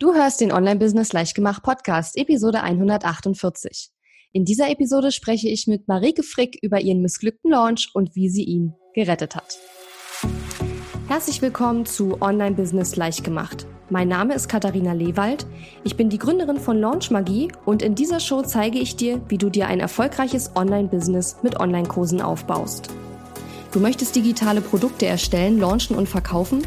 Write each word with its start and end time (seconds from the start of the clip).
Du 0.00 0.12
hörst 0.12 0.40
den 0.40 0.50
Online-Business 0.50 1.12
Leichtgemacht 1.12 1.62
Podcast, 1.62 2.16
Episode 2.16 2.64
148. 2.64 3.90
In 4.32 4.44
dieser 4.44 4.68
Episode 4.68 5.12
spreche 5.12 5.48
ich 5.48 5.68
mit 5.68 5.86
Marike 5.86 6.24
Frick 6.24 6.58
über 6.62 6.80
ihren 6.80 7.00
missglückten 7.00 7.52
Launch 7.52 7.90
und 7.94 8.16
wie 8.16 8.28
sie 8.28 8.42
ihn 8.42 8.74
gerettet 8.92 9.36
hat. 9.36 9.56
Herzlich 11.06 11.40
willkommen 11.42 11.86
zu 11.86 12.20
Online-Business 12.20 12.96
Leichtgemacht. 12.96 13.68
Mein 13.88 14.08
Name 14.08 14.34
ist 14.34 14.48
Katharina 14.48 14.94
Lewald. 14.94 15.46
Ich 15.84 15.96
bin 15.96 16.10
die 16.10 16.18
Gründerin 16.18 16.58
von 16.58 16.76
Launch 16.80 17.12
Magie 17.12 17.52
und 17.64 17.80
in 17.80 17.94
dieser 17.94 18.18
Show 18.18 18.42
zeige 18.42 18.80
ich 18.80 18.96
dir, 18.96 19.20
wie 19.28 19.38
du 19.38 19.48
dir 19.48 19.68
ein 19.68 19.78
erfolgreiches 19.78 20.56
Online-Business 20.56 21.36
mit 21.44 21.60
Online-Kursen 21.60 22.20
aufbaust. 22.20 22.88
Du 23.70 23.78
möchtest 23.78 24.16
digitale 24.16 24.60
Produkte 24.60 25.06
erstellen, 25.06 25.60
launchen 25.60 25.94
und 25.94 26.08
verkaufen? 26.08 26.66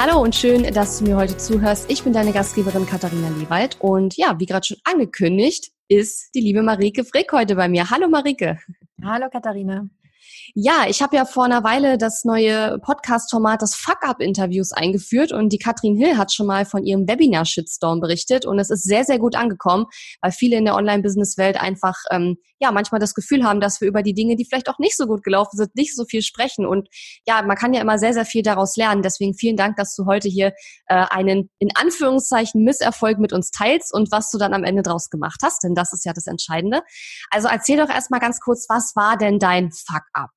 Hallo 0.00 0.22
und 0.22 0.32
schön, 0.36 0.62
dass 0.72 1.00
du 1.00 1.06
mir 1.06 1.16
heute 1.16 1.36
zuhörst. 1.36 1.90
Ich 1.90 2.04
bin 2.04 2.12
deine 2.12 2.32
Gastgeberin 2.32 2.86
Katharina 2.86 3.30
Lewald 3.30 3.80
und 3.80 4.16
ja, 4.16 4.38
wie 4.38 4.46
gerade 4.46 4.64
schon 4.64 4.76
angekündigt, 4.84 5.72
ist 5.88 6.32
die 6.36 6.40
liebe 6.40 6.62
Marike 6.62 7.02
Frick 7.02 7.32
heute 7.32 7.56
bei 7.56 7.68
mir. 7.68 7.90
Hallo 7.90 8.06
Marike. 8.06 8.60
Hallo 9.02 9.28
Katharina. 9.28 9.88
Ja, 10.54 10.86
ich 10.88 11.02
habe 11.02 11.14
ja 11.14 11.26
vor 11.26 11.44
einer 11.44 11.62
Weile 11.62 11.98
das 11.98 12.24
neue 12.24 12.78
Podcast-Format 12.78 13.60
des 13.60 13.74
Fuck-Up-Interviews 13.74 14.72
eingeführt 14.72 15.30
und 15.30 15.52
die 15.52 15.58
Katrin 15.58 15.94
Hill 15.96 16.16
hat 16.16 16.32
schon 16.32 16.46
mal 16.46 16.64
von 16.64 16.84
ihrem 16.84 17.06
Webinar-Shitstorm 17.06 18.00
berichtet 18.00 18.46
und 18.46 18.58
es 18.58 18.70
ist 18.70 18.84
sehr, 18.84 19.04
sehr 19.04 19.18
gut 19.18 19.36
angekommen, 19.36 19.86
weil 20.22 20.32
viele 20.32 20.56
in 20.56 20.64
der 20.64 20.74
Online-Business-Welt 20.74 21.60
einfach 21.60 21.96
ähm, 22.10 22.38
ja 22.60 22.72
manchmal 22.72 22.98
das 22.98 23.14
Gefühl 23.14 23.44
haben, 23.44 23.60
dass 23.60 23.80
wir 23.82 23.88
über 23.88 24.02
die 24.02 24.14
Dinge, 24.14 24.36
die 24.36 24.46
vielleicht 24.46 24.70
auch 24.70 24.78
nicht 24.78 24.96
so 24.96 25.06
gut 25.06 25.22
gelaufen 25.22 25.56
sind, 25.56 25.74
nicht 25.76 25.94
so 25.94 26.04
viel 26.06 26.22
sprechen 26.22 26.66
und 26.66 26.88
ja, 27.26 27.42
man 27.42 27.56
kann 27.56 27.74
ja 27.74 27.82
immer 27.82 27.98
sehr, 27.98 28.14
sehr 28.14 28.24
viel 28.24 28.42
daraus 28.42 28.76
lernen. 28.76 29.02
Deswegen 29.02 29.34
vielen 29.34 29.56
Dank, 29.56 29.76
dass 29.76 29.94
du 29.94 30.06
heute 30.06 30.28
hier 30.28 30.54
äh, 30.86 31.04
einen 31.10 31.50
in 31.58 31.68
Anführungszeichen 31.74 32.64
Misserfolg 32.64 33.18
mit 33.18 33.34
uns 33.34 33.50
teilst 33.50 33.92
und 33.92 34.10
was 34.12 34.30
du 34.30 34.38
dann 34.38 34.54
am 34.54 34.64
Ende 34.64 34.82
draus 34.82 35.10
gemacht 35.10 35.40
hast, 35.42 35.62
denn 35.62 35.74
das 35.74 35.92
ist 35.92 36.06
ja 36.06 36.14
das 36.14 36.26
Entscheidende. 36.26 36.80
Also 37.30 37.48
erzähl 37.48 37.76
doch 37.76 37.90
erstmal 37.90 38.20
ganz 38.20 38.40
kurz, 38.40 38.66
was 38.68 38.96
war 38.96 39.18
denn 39.18 39.38
dein 39.38 39.70
Fuck-Up? 39.72 40.30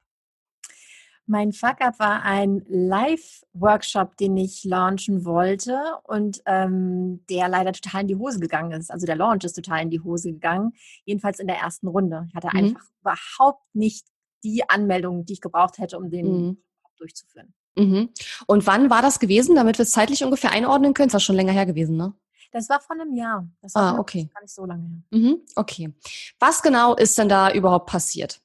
Mein 1.27 1.53
Fuck-up 1.53 1.99
war 1.99 2.23
ein 2.23 2.63
Live-Workshop, 2.67 4.17
den 4.17 4.35
ich 4.37 4.63
launchen 4.63 5.23
wollte 5.23 5.79
und 6.03 6.41
ähm, 6.45 7.23
der 7.29 7.47
leider 7.47 7.71
total 7.73 8.01
in 8.01 8.07
die 8.07 8.15
Hose 8.15 8.39
gegangen 8.39 8.71
ist. 8.71 8.91
Also 8.91 9.05
der 9.05 9.15
Launch 9.15 9.43
ist 9.43 9.53
total 9.53 9.83
in 9.83 9.89
die 9.89 10.01
Hose 10.01 10.33
gegangen, 10.33 10.73
jedenfalls 11.05 11.39
in 11.39 11.47
der 11.47 11.57
ersten 11.57 11.87
Runde. 11.87 12.25
Ich 12.29 12.35
hatte 12.35 12.49
mhm. 12.51 12.59
einfach 12.59 12.85
überhaupt 13.01 13.63
nicht 13.73 14.07
die 14.43 14.67
Anmeldung, 14.69 15.25
die 15.25 15.33
ich 15.33 15.41
gebraucht 15.41 15.77
hätte, 15.77 15.97
um 15.97 16.09
den 16.09 16.25
mhm. 16.25 16.63
durchzuführen. 16.97 17.53
Mhm. 17.77 18.09
Und 18.47 18.67
wann 18.67 18.89
war 18.89 19.01
das 19.01 19.19
gewesen, 19.19 19.55
damit 19.55 19.77
wir 19.77 19.83
es 19.83 19.91
zeitlich 19.91 20.23
ungefähr 20.23 20.51
einordnen 20.51 20.93
können? 20.93 21.07
Das 21.07 21.13
war 21.13 21.19
schon 21.21 21.35
länger 21.35 21.53
her 21.53 21.65
gewesen, 21.65 21.95
ne? 21.95 22.13
Das 22.51 22.67
war 22.67 22.81
vor 22.81 22.99
einem 22.99 23.15
Jahr. 23.15 23.47
Das 23.61 23.75
war 23.75 23.95
ah, 23.95 23.99
okay. 23.99 24.29
gar 24.33 24.41
nicht 24.41 24.53
so 24.53 24.65
lange 24.65 24.85
her. 24.85 25.19
Mhm, 25.19 25.41
okay. 25.55 25.93
Was 26.37 26.61
genau 26.61 26.95
ist 26.95 27.17
denn 27.17 27.29
da 27.29 27.51
überhaupt 27.51 27.85
passiert? 27.85 28.41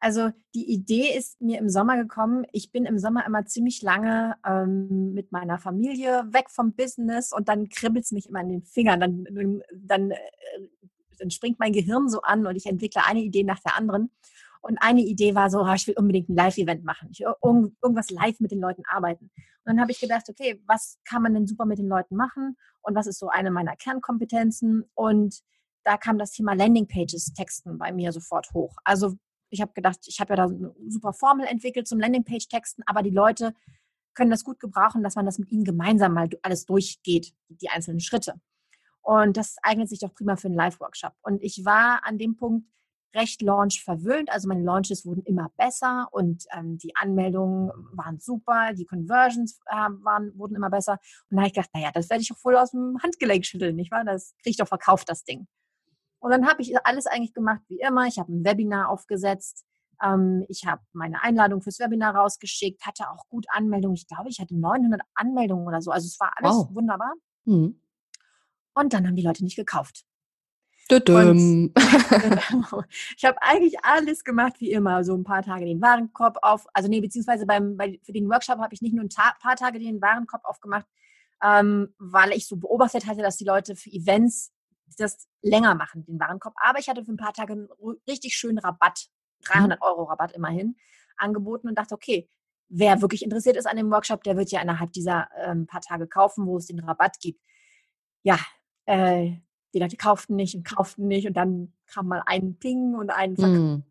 Also 0.00 0.30
die 0.54 0.72
Idee 0.72 1.16
ist 1.16 1.40
mir 1.40 1.58
im 1.58 1.68
Sommer 1.68 1.96
gekommen. 1.96 2.44
Ich 2.52 2.70
bin 2.70 2.84
im 2.84 2.98
Sommer 2.98 3.26
immer 3.26 3.44
ziemlich 3.46 3.82
lange 3.82 4.36
ähm, 4.46 5.12
mit 5.12 5.32
meiner 5.32 5.58
Familie 5.58 6.24
weg 6.30 6.50
vom 6.50 6.74
Business 6.74 7.32
und 7.32 7.48
dann 7.48 7.68
kribbelt 7.68 8.04
es 8.04 8.12
mich 8.12 8.28
immer 8.28 8.40
in 8.40 8.48
den 8.48 8.62
Fingern. 8.62 9.00
Dann, 9.00 9.24
dann, 9.72 10.10
äh, 10.12 10.16
dann 11.18 11.30
springt 11.30 11.58
mein 11.58 11.72
Gehirn 11.72 12.08
so 12.08 12.22
an 12.22 12.46
und 12.46 12.54
ich 12.54 12.66
entwickle 12.66 13.04
eine 13.04 13.20
Idee 13.20 13.42
nach 13.42 13.58
der 13.60 13.76
anderen. 13.76 14.10
Und 14.60 14.78
eine 14.80 15.02
Idee 15.02 15.34
war 15.34 15.50
so, 15.50 15.62
oh, 15.62 15.72
ich 15.72 15.86
will 15.86 15.94
unbedingt 15.96 16.28
ein 16.28 16.36
Live-Event 16.36 16.84
machen. 16.84 17.08
Ich 17.12 17.20
will 17.20 17.34
irgendwas 17.82 18.10
live 18.10 18.38
mit 18.40 18.50
den 18.50 18.60
Leuten 18.60 18.82
arbeiten. 18.88 19.24
Und 19.24 19.64
dann 19.64 19.80
habe 19.80 19.92
ich 19.92 20.00
gedacht, 20.00 20.28
okay, 20.28 20.62
was 20.66 20.98
kann 21.04 21.22
man 21.22 21.34
denn 21.34 21.46
super 21.46 21.64
mit 21.64 21.78
den 21.78 21.88
Leuten 21.88 22.16
machen? 22.16 22.56
Und 22.82 22.94
was 22.94 23.06
ist 23.06 23.18
so 23.18 23.28
eine 23.28 23.50
meiner 23.50 23.76
Kernkompetenzen? 23.76 24.84
Und 24.94 25.40
da 25.84 25.96
kam 25.96 26.18
das 26.18 26.32
Thema 26.32 26.54
Landingpages 26.54 27.32
texten 27.34 27.78
bei 27.78 27.92
mir 27.92 28.12
sofort 28.12 28.52
hoch. 28.52 28.76
Also 28.84 29.14
ich 29.50 29.60
habe 29.60 29.72
gedacht, 29.72 30.00
ich 30.06 30.20
habe 30.20 30.32
ja 30.32 30.36
da 30.36 30.44
eine 30.44 30.74
super 30.88 31.12
Formel 31.12 31.46
entwickelt 31.46 31.86
zum 31.88 32.00
Landingpage-Texten, 32.00 32.82
aber 32.86 33.02
die 33.02 33.10
Leute 33.10 33.54
können 34.14 34.30
das 34.30 34.44
gut 34.44 34.58
gebrauchen, 34.58 35.02
dass 35.02 35.14
man 35.14 35.26
das 35.26 35.38
mit 35.38 35.50
ihnen 35.50 35.64
gemeinsam 35.64 36.12
mal 36.14 36.28
alles 36.42 36.66
durchgeht, 36.66 37.34
die 37.48 37.68
einzelnen 37.68 38.00
Schritte. 38.00 38.34
Und 39.00 39.36
das 39.36 39.56
eignet 39.62 39.88
sich 39.88 40.00
doch 40.00 40.12
prima 40.12 40.36
für 40.36 40.48
einen 40.48 40.56
Live-Workshop. 40.56 41.12
Und 41.22 41.42
ich 41.42 41.64
war 41.64 42.04
an 42.04 42.18
dem 42.18 42.36
Punkt 42.36 42.66
recht 43.14 43.42
Launch 43.42 43.82
verwöhnt. 43.82 44.30
Also 44.30 44.48
meine 44.48 44.62
Launches 44.62 45.06
wurden 45.06 45.22
immer 45.22 45.50
besser 45.56 46.08
und 46.10 46.44
ähm, 46.52 46.78
die 46.78 46.94
Anmeldungen 46.94 47.70
waren 47.92 48.18
super, 48.18 48.72
die 48.74 48.84
Conversions 48.84 49.60
äh, 49.66 49.74
waren, 49.74 50.36
wurden 50.38 50.56
immer 50.56 50.70
besser. 50.70 50.98
Und 51.30 51.36
da 51.36 51.38
habe 51.38 51.48
ich 51.48 51.54
gedacht, 51.54 51.70
naja, 51.74 51.90
das 51.92 52.10
werde 52.10 52.22
ich 52.22 52.28
doch 52.28 52.44
wohl 52.44 52.56
aus 52.56 52.72
dem 52.72 52.98
Handgelenk 53.02 53.46
schütteln, 53.46 53.76
nicht 53.76 53.90
wahr? 53.90 54.04
Das 54.04 54.34
kriege 54.42 54.50
ich 54.50 54.56
doch 54.56 54.68
verkauft, 54.68 55.08
das 55.08 55.24
Ding. 55.24 55.46
Und 56.20 56.30
dann 56.30 56.46
habe 56.46 56.62
ich 56.62 56.74
alles 56.84 57.06
eigentlich 57.06 57.32
gemacht 57.32 57.60
wie 57.68 57.80
immer. 57.80 58.06
Ich 58.06 58.18
habe 58.18 58.32
ein 58.32 58.44
Webinar 58.44 58.88
aufgesetzt. 58.88 59.64
Ähm, 60.02 60.44
ich 60.48 60.66
habe 60.66 60.82
meine 60.92 61.22
Einladung 61.22 61.62
fürs 61.62 61.78
Webinar 61.78 62.14
rausgeschickt, 62.14 62.84
hatte 62.86 63.10
auch 63.10 63.28
gut 63.28 63.46
Anmeldungen. 63.50 63.96
Ich 63.96 64.06
glaube, 64.06 64.28
ich 64.28 64.40
hatte 64.40 64.58
900 64.58 65.00
Anmeldungen 65.14 65.66
oder 65.66 65.80
so. 65.80 65.90
Also 65.90 66.06
es 66.06 66.18
war 66.20 66.32
alles 66.36 66.56
wow. 66.56 66.74
wunderbar. 66.74 67.12
Mhm. 67.44 67.80
Und 68.74 68.92
dann 68.92 69.06
haben 69.06 69.16
die 69.16 69.22
Leute 69.22 69.44
nicht 69.44 69.56
gekauft. 69.56 70.04
Und, 71.30 71.72
ich 73.16 73.24
habe 73.24 73.40
eigentlich 73.42 73.76
alles 73.82 74.24
gemacht 74.24 74.54
wie 74.60 74.72
immer. 74.72 75.04
So 75.04 75.14
ein 75.14 75.24
paar 75.24 75.42
Tage 75.42 75.66
den 75.66 75.82
Warenkorb 75.82 76.38
auf, 76.42 76.66
also 76.72 76.88
nee, 76.88 77.00
beziehungsweise 77.00 77.44
beim, 77.44 77.76
bei, 77.76 78.00
für 78.02 78.12
den 78.12 78.28
Workshop 78.28 78.58
habe 78.58 78.74
ich 78.74 78.80
nicht 78.80 78.94
nur 78.94 79.04
ein 79.04 79.10
Ta 79.10 79.34
paar 79.40 79.56
Tage 79.56 79.78
den 79.78 80.00
Warenkorb 80.00 80.44
aufgemacht, 80.44 80.86
ähm, 81.42 81.94
weil 81.98 82.32
ich 82.32 82.46
so 82.46 82.56
beobachtet 82.56 83.06
hatte, 83.06 83.20
dass 83.20 83.36
die 83.36 83.44
Leute 83.44 83.76
für 83.76 83.90
Events 83.90 84.52
das 84.96 85.28
länger 85.42 85.74
machen, 85.74 86.04
den 86.04 86.18
Warenkorb. 86.20 86.54
Aber 86.56 86.78
ich 86.78 86.88
hatte 86.88 87.04
für 87.04 87.12
ein 87.12 87.16
paar 87.16 87.32
Tage 87.32 87.52
einen 87.52 87.68
richtig 88.08 88.34
schönen 88.34 88.58
Rabatt, 88.58 89.08
300 89.44 89.78
mhm. 89.78 89.84
Euro 89.84 90.04
Rabatt 90.04 90.32
immerhin, 90.32 90.76
angeboten 91.16 91.68
und 91.68 91.78
dachte, 91.78 91.94
okay, 91.94 92.28
wer 92.68 93.00
wirklich 93.00 93.24
interessiert 93.24 93.56
ist 93.56 93.66
an 93.66 93.76
dem 93.76 93.90
Workshop, 93.90 94.22
der 94.24 94.36
wird 94.36 94.50
ja 94.50 94.60
innerhalb 94.60 94.92
dieser 94.92 95.28
ähm, 95.36 95.66
paar 95.66 95.80
Tage 95.80 96.06
kaufen, 96.06 96.46
wo 96.46 96.56
es 96.56 96.66
den 96.66 96.80
Rabatt 96.80 97.18
gibt. 97.20 97.40
Ja, 98.22 98.38
äh, 98.86 99.32
die 99.74 99.78
Leute 99.78 99.96
kauften 99.96 100.36
nicht 100.36 100.54
und 100.54 100.64
kauften 100.64 101.06
nicht 101.06 101.26
und 101.26 101.36
dann 101.36 101.72
kam 101.86 102.08
mal 102.08 102.22
ein 102.26 102.58
Ping 102.58 102.94
und 102.94 103.10
ein 103.10 103.36
Verkauf. 103.36 103.78
Mm. 103.78 103.82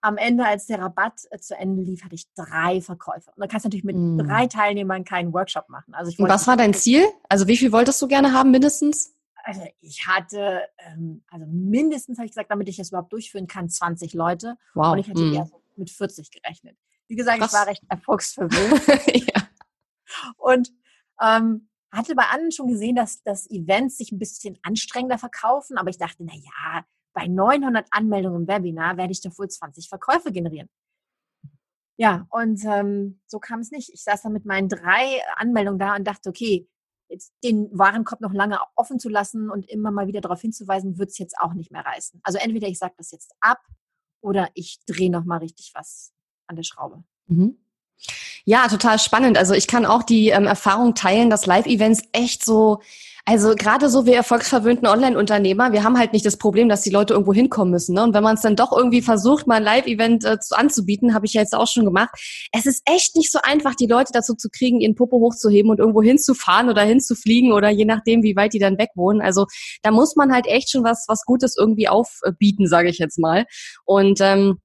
Am 0.00 0.16
Ende, 0.16 0.46
als 0.46 0.66
der 0.66 0.80
Rabatt 0.80 1.22
äh, 1.30 1.38
zu 1.38 1.56
Ende 1.56 1.82
lief, 1.82 2.04
hatte 2.04 2.14
ich 2.14 2.32
drei 2.34 2.80
Verkäufe. 2.80 3.30
Und 3.34 3.40
da 3.40 3.46
kannst 3.46 3.64
du 3.64 3.68
natürlich 3.68 3.84
mit 3.84 3.96
mm. 3.96 4.18
drei 4.18 4.46
Teilnehmern 4.46 5.04
keinen 5.04 5.32
Workshop 5.32 5.68
machen. 5.68 5.94
Also 5.94 6.10
ich 6.10 6.18
was 6.18 6.46
war 6.46 6.56
dein 6.56 6.74
Ziel? 6.74 7.06
Also 7.28 7.48
wie 7.48 7.56
viel 7.56 7.72
wolltest 7.72 8.00
du 8.00 8.06
gerne 8.06 8.32
haben 8.32 8.50
mindestens? 8.50 9.14
Also 9.48 9.62
ich 9.80 10.06
hatte, 10.06 10.60
ähm, 10.76 11.24
also 11.30 11.46
mindestens 11.46 12.18
habe 12.18 12.26
ich 12.26 12.32
gesagt, 12.32 12.50
damit 12.50 12.68
ich 12.68 12.76
das 12.76 12.90
überhaupt 12.90 13.14
durchführen 13.14 13.46
kann, 13.46 13.70
20 13.70 14.12
Leute. 14.12 14.58
Wow. 14.74 14.92
Und 14.92 14.98
ich 14.98 15.08
hatte 15.08 15.22
mm. 15.22 15.32
eher 15.32 15.46
so 15.46 15.62
mit 15.76 15.88
40 15.88 16.30
gerechnet. 16.30 16.76
Wie 17.06 17.16
gesagt, 17.16 17.38
Krass. 17.38 17.52
ich 17.52 17.58
war 17.58 17.66
recht 17.66 17.82
erfolgsverwöhnt. 17.88 18.86
ja. 19.34 19.48
Und 20.36 20.70
ähm, 21.22 21.70
hatte 21.90 22.14
bei 22.14 22.24
anderen 22.24 22.52
schon 22.52 22.68
gesehen, 22.68 22.94
dass 22.94 23.22
das 23.22 23.48
Events 23.48 23.96
sich 23.96 24.12
ein 24.12 24.18
bisschen 24.18 24.58
anstrengender 24.62 25.16
verkaufen, 25.16 25.78
aber 25.78 25.88
ich 25.88 25.96
dachte, 25.96 26.24
na 26.24 26.34
ja, 26.34 26.84
bei 27.14 27.26
900 27.26 27.86
Anmeldungen 27.90 28.42
im 28.42 28.48
Webinar 28.48 28.98
werde 28.98 29.12
ich 29.12 29.22
doch 29.22 29.38
wohl 29.38 29.48
20 29.48 29.88
Verkäufe 29.88 30.30
generieren. 30.30 30.68
Ja, 31.96 32.26
und 32.28 32.62
ähm, 32.66 33.22
so 33.26 33.38
kam 33.38 33.60
es 33.60 33.70
nicht. 33.70 33.94
Ich 33.94 34.04
saß 34.04 34.20
dann 34.20 34.34
mit 34.34 34.44
meinen 34.44 34.68
drei 34.68 35.22
Anmeldungen 35.36 35.78
da 35.78 35.96
und 35.96 36.04
dachte, 36.04 36.28
okay, 36.28 36.68
jetzt 37.08 37.32
den 37.42 37.68
Warenkorb 37.76 38.20
noch 38.20 38.32
lange 38.32 38.58
offen 38.76 38.98
zu 38.98 39.08
lassen 39.08 39.50
und 39.50 39.68
immer 39.68 39.90
mal 39.90 40.06
wieder 40.06 40.20
darauf 40.20 40.40
hinzuweisen, 40.40 40.98
wird 40.98 41.10
es 41.10 41.18
jetzt 41.18 41.36
auch 41.38 41.54
nicht 41.54 41.70
mehr 41.70 41.84
reißen. 41.84 42.20
Also 42.22 42.38
entweder 42.38 42.68
ich 42.68 42.78
sage 42.78 42.94
das 42.96 43.10
jetzt 43.10 43.34
ab 43.40 43.60
oder 44.20 44.50
ich 44.54 44.78
drehe 44.86 45.10
noch 45.10 45.24
mal 45.24 45.38
richtig 45.38 45.72
was 45.74 46.12
an 46.46 46.56
der 46.56 46.62
Schraube. 46.62 47.04
Mhm. 47.26 47.58
Ja, 48.44 48.68
total 48.68 48.98
spannend. 48.98 49.36
Also 49.36 49.54
ich 49.54 49.66
kann 49.66 49.84
auch 49.84 50.02
die 50.02 50.28
ähm, 50.28 50.46
Erfahrung 50.46 50.94
teilen, 50.94 51.30
dass 51.30 51.46
Live-Events 51.46 52.02
echt 52.12 52.44
so 52.44 52.80
also 53.28 53.54
gerade 53.54 53.90
so 53.90 54.06
wir 54.06 54.14
erfolgsverwöhnten 54.14 54.88
Online-Unternehmer, 54.88 55.72
wir 55.72 55.84
haben 55.84 55.98
halt 55.98 56.14
nicht 56.14 56.24
das 56.24 56.38
Problem, 56.38 56.70
dass 56.70 56.80
die 56.80 56.88
Leute 56.88 57.12
irgendwo 57.12 57.34
hinkommen 57.34 57.70
müssen. 57.70 57.94
Ne? 57.94 58.02
Und 58.02 58.14
wenn 58.14 58.22
man 58.22 58.36
es 58.36 58.40
dann 58.40 58.56
doch 58.56 58.72
irgendwie 58.72 59.02
versucht, 59.02 59.46
mal 59.46 59.56
ein 59.56 59.64
Live-Event 59.64 60.24
äh, 60.24 60.38
anzubieten, 60.52 61.12
habe 61.12 61.26
ich 61.26 61.34
ja 61.34 61.42
jetzt 61.42 61.54
auch 61.54 61.66
schon 61.66 61.84
gemacht. 61.84 62.08
Es 62.52 62.64
ist 62.64 62.80
echt 62.86 63.16
nicht 63.16 63.30
so 63.30 63.38
einfach, 63.42 63.74
die 63.74 63.86
Leute 63.86 64.12
dazu 64.14 64.34
zu 64.34 64.48
kriegen, 64.48 64.80
ihren 64.80 64.94
Popo 64.94 65.18
hochzuheben 65.18 65.70
und 65.70 65.78
irgendwo 65.78 66.02
hinzufahren 66.02 66.70
oder 66.70 66.80
hinzufliegen 66.80 67.52
oder 67.52 67.68
je 67.68 67.84
nachdem, 67.84 68.22
wie 68.22 68.34
weit 68.34 68.54
die 68.54 68.60
dann 68.60 68.78
weg 68.78 68.92
wohnen. 68.94 69.20
Also 69.20 69.44
da 69.82 69.90
muss 69.90 70.16
man 70.16 70.32
halt 70.32 70.46
echt 70.46 70.70
schon 70.70 70.82
was, 70.82 71.04
was 71.06 71.26
Gutes 71.26 71.54
irgendwie 71.54 71.88
aufbieten, 71.88 72.66
sage 72.66 72.88
ich 72.88 72.96
jetzt 72.96 73.18
mal. 73.18 73.44
Und 73.84 74.22
ähm, 74.22 74.56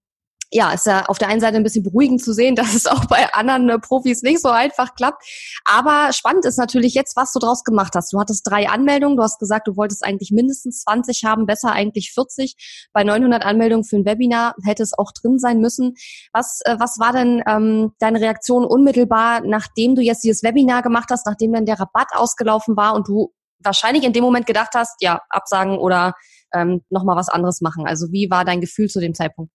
ja, 0.54 0.72
ist 0.72 0.86
ja 0.86 1.06
auf 1.08 1.18
der 1.18 1.28
einen 1.28 1.42
Seite 1.42 1.58
ein 1.58 1.64
bisschen 1.64 1.84
beruhigend 1.84 2.24
zu 2.24 2.34
sehen, 2.34 2.56
dass 2.64 2.74
es 2.74 2.86
auch 2.86 3.06
bei 3.06 3.34
anderen 3.34 3.70
äh, 3.70 3.80
Profis 3.80 4.22
nicht 4.22 4.42
so 4.42 4.50
einfach 4.50 4.96
klappt. 4.96 5.24
Aber 5.66 6.14
spannend 6.14 6.46
ist 6.46 6.58
natürlich 6.58 6.94
jetzt, 6.94 7.16
was 7.16 7.34
du 7.34 7.40
draus 7.40 7.64
gemacht 7.64 7.94
hast. 7.96 8.14
Du 8.14 8.20
hattest 8.20 8.48
drei 8.48 8.70
Anmeldungen. 8.70 9.18
Du 9.18 9.24
hast 9.24 9.40
gesagt, 9.40 9.68
du 9.68 9.76
wolltest 9.76 10.04
eigentlich 10.06 10.32
mindestens 10.32 10.82
20 10.84 11.24
haben, 11.24 11.46
besser 11.46 11.72
eigentlich 11.72 12.12
40. 12.14 12.90
Bei 12.94 13.04
900 13.04 13.44
Anmeldungen 13.44 13.84
für 13.84 13.98
ein 13.98 14.06
Webinar 14.06 14.56
hätte 14.64 14.84
es 14.84 14.98
auch 14.98 15.12
drin 15.12 15.40
sein 15.40 15.60
müssen. 15.60 15.96
Was, 16.32 16.62
äh, 16.66 16.78
was 16.80 17.00
war 17.00 17.14
denn 17.14 17.44
ähm, 17.48 17.94
deine 18.00 18.22
Reaktion 18.22 18.66
unmittelbar, 18.66 19.42
nachdem 19.42 19.96
du 19.96 20.02
jetzt 20.02 20.24
dieses 20.24 20.44
Webinar 20.44 20.84
gemacht 20.84 21.10
hast, 21.10 21.26
nachdem 21.26 21.54
dann 21.54 21.66
der 21.66 21.80
Rabatt 21.80 22.10
ausgelaufen 22.14 22.78
war 22.78 22.94
und 22.94 23.08
du 23.08 23.34
wahrscheinlich 23.60 24.04
in 24.04 24.14
dem 24.14 24.24
Moment 24.24 24.46
gedacht 24.46 24.72
hast, 24.76 25.02
ja, 25.02 25.22
absagen 25.30 25.78
oder 25.78 26.14
ähm, 26.54 26.82
nochmal 26.90 27.16
was 27.16 27.30
anderes 27.30 27.62
machen? 27.62 27.88
Also 27.88 28.12
wie 28.12 28.30
war 28.30 28.46
dein 28.46 28.62
Gefühl 28.62 28.90
zu 28.90 29.00
dem 29.00 29.14
Zeitpunkt? 29.16 29.52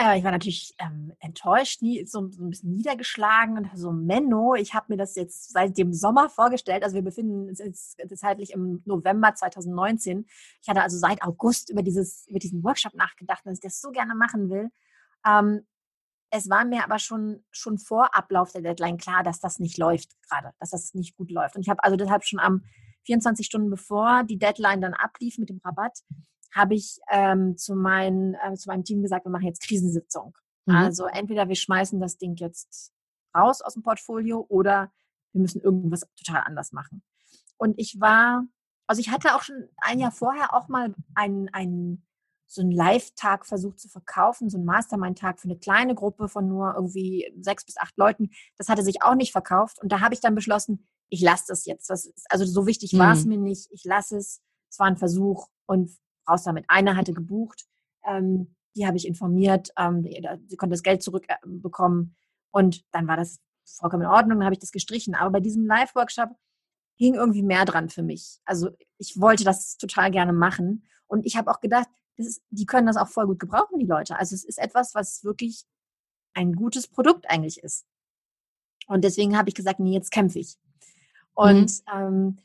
Äh, 0.00 0.18
ich 0.18 0.24
war 0.24 0.30
natürlich 0.30 0.74
ähm, 0.78 1.12
enttäuscht, 1.18 1.82
nie, 1.82 2.06
so, 2.06 2.30
so, 2.30 2.44
ein 2.44 2.50
bisschen 2.50 2.72
niedergeschlagen 2.72 3.58
und 3.58 3.70
so, 3.74 3.90
Menno, 3.90 4.54
ich 4.54 4.72
habe 4.72 4.86
mir 4.90 4.96
das 4.96 5.16
jetzt 5.16 5.52
seit 5.52 5.76
dem 5.76 5.92
Sommer 5.92 6.28
vorgestellt. 6.30 6.84
Also 6.84 6.94
wir 6.94 7.02
befinden 7.02 7.48
uns 7.48 7.58
jetzt 7.58 8.00
zeitlich 8.16 8.52
im 8.52 8.80
November 8.84 9.34
2019. 9.34 10.24
Ich 10.62 10.68
hatte 10.68 10.82
also 10.82 10.96
seit 10.96 11.22
August 11.22 11.70
über, 11.70 11.82
dieses, 11.82 12.26
über 12.28 12.38
diesen 12.38 12.62
Workshop 12.62 12.94
nachgedacht, 12.94 13.44
dass 13.44 13.54
ich 13.54 13.60
das 13.60 13.80
so 13.80 13.90
gerne 13.90 14.14
machen 14.14 14.50
will. 14.50 14.70
Ähm, 15.26 15.66
es 16.30 16.48
war 16.48 16.64
mir 16.64 16.84
aber 16.84 17.00
schon, 17.00 17.44
schon 17.50 17.78
vor 17.78 18.14
Ablauf 18.14 18.52
der 18.52 18.62
Deadline 18.62 18.98
klar, 18.98 19.24
dass 19.24 19.40
das 19.40 19.58
nicht 19.58 19.78
läuft 19.78 20.10
gerade, 20.22 20.52
dass 20.60 20.70
das 20.70 20.94
nicht 20.94 21.16
gut 21.16 21.32
läuft. 21.32 21.56
Und 21.56 21.62
ich 21.62 21.68
habe 21.68 21.82
also 21.82 21.96
deshalb 21.96 22.24
schon 22.24 22.38
am 22.38 22.62
24 23.06 23.44
Stunden 23.44 23.70
bevor 23.70 24.22
die 24.22 24.38
Deadline 24.38 24.80
dann 24.80 24.94
ablief 24.94 25.38
mit 25.38 25.48
dem 25.48 25.60
Rabatt, 25.64 26.00
habe 26.54 26.74
ich 26.74 26.98
ähm, 27.10 27.56
zu, 27.56 27.74
mein, 27.74 28.36
äh, 28.42 28.54
zu 28.54 28.68
meinem 28.68 28.84
Team 28.84 29.02
gesagt, 29.02 29.26
wir 29.26 29.30
machen 29.30 29.46
jetzt 29.46 29.62
Krisensitzung. 29.62 30.36
Mhm. 30.66 30.76
Also 30.76 31.06
entweder 31.06 31.48
wir 31.48 31.56
schmeißen 31.56 32.00
das 32.00 32.18
Ding 32.18 32.36
jetzt 32.36 32.92
raus 33.36 33.60
aus 33.60 33.74
dem 33.74 33.82
Portfolio 33.82 34.44
oder 34.48 34.92
wir 35.32 35.42
müssen 35.42 35.60
irgendwas 35.60 36.06
total 36.16 36.42
anders 36.44 36.72
machen. 36.72 37.02
Und 37.56 37.78
ich 37.78 38.00
war, 38.00 38.44
also 38.86 39.00
ich 39.00 39.10
hatte 39.10 39.34
auch 39.34 39.42
schon 39.42 39.68
ein 39.78 39.98
Jahr 39.98 40.12
vorher 40.12 40.54
auch 40.54 40.68
mal 40.68 40.94
einen, 41.14 41.48
einen 41.50 42.06
so 42.46 42.62
einen 42.62 42.72
Live-Tag 42.72 43.44
versucht 43.44 43.78
zu 43.78 43.88
verkaufen, 43.88 44.48
so 44.48 44.56
einen 44.56 44.64
Mastermind-Tag 44.64 45.38
für 45.38 45.48
eine 45.48 45.58
kleine 45.58 45.94
Gruppe 45.94 46.28
von 46.28 46.48
nur 46.48 46.74
irgendwie 46.74 47.30
sechs 47.40 47.66
bis 47.66 47.76
acht 47.76 47.96
Leuten. 47.98 48.30
Das 48.56 48.70
hatte 48.70 48.82
sich 48.82 49.02
auch 49.02 49.14
nicht 49.14 49.32
verkauft. 49.32 49.78
Und 49.82 49.92
da 49.92 50.00
habe 50.00 50.14
ich 50.14 50.20
dann 50.20 50.34
beschlossen, 50.34 50.86
ich 51.10 51.20
lasse 51.20 51.44
das 51.48 51.66
jetzt. 51.66 51.90
Das 51.90 52.06
ist, 52.06 52.26
also 52.30 52.46
so 52.46 52.66
wichtig 52.66 52.94
mhm. 52.94 52.98
war 52.98 53.12
es 53.12 53.26
mir 53.26 53.36
nicht. 53.36 53.68
Ich 53.70 53.84
lasse 53.84 54.16
es. 54.16 54.40
Es 54.70 54.78
war 54.78 54.86
ein 54.86 54.96
Versuch. 54.96 55.48
Und 55.66 55.90
raus 56.28 56.44
damit. 56.44 56.64
Eine 56.68 56.96
hatte 56.96 57.12
gebucht, 57.12 57.66
ähm, 58.06 58.54
die 58.76 58.86
habe 58.86 58.96
ich 58.96 59.06
informiert, 59.06 59.72
ähm, 59.76 60.02
sie 60.46 60.56
konnte 60.56 60.74
das 60.74 60.82
Geld 60.82 61.02
zurückbekommen 61.02 62.14
und 62.50 62.84
dann 62.92 63.08
war 63.08 63.16
das 63.16 63.40
vollkommen 63.64 64.04
in 64.04 64.08
Ordnung, 64.08 64.38
dann 64.38 64.44
habe 64.44 64.54
ich 64.54 64.60
das 64.60 64.72
gestrichen. 64.72 65.14
Aber 65.14 65.30
bei 65.30 65.40
diesem 65.40 65.66
Live-Workshop 65.66 66.30
hing 66.96 67.14
irgendwie 67.14 67.42
mehr 67.42 67.64
dran 67.64 67.88
für 67.88 68.02
mich. 68.02 68.40
Also 68.44 68.70
ich 68.98 69.20
wollte 69.20 69.44
das 69.44 69.76
total 69.76 70.10
gerne 70.10 70.32
machen 70.32 70.84
und 71.06 71.26
ich 71.26 71.36
habe 71.36 71.50
auch 71.50 71.60
gedacht, 71.60 71.88
ist, 72.16 72.42
die 72.50 72.66
können 72.66 72.86
das 72.86 72.96
auch 72.96 73.08
voll 73.08 73.26
gut 73.26 73.38
gebrauchen, 73.38 73.78
die 73.78 73.86
Leute. 73.86 74.16
Also 74.16 74.34
es 74.34 74.44
ist 74.44 74.58
etwas, 74.58 74.94
was 74.94 75.22
wirklich 75.22 75.64
ein 76.34 76.54
gutes 76.54 76.88
Produkt 76.88 77.30
eigentlich 77.30 77.62
ist. 77.62 77.86
Und 78.86 79.04
deswegen 79.04 79.36
habe 79.36 79.48
ich 79.48 79.54
gesagt, 79.54 79.80
nee, 79.80 79.92
jetzt 79.92 80.10
kämpfe 80.10 80.38
ich. 80.38 80.56
Und 81.34 81.70
mhm. 81.70 81.92
ähm, 81.94 82.38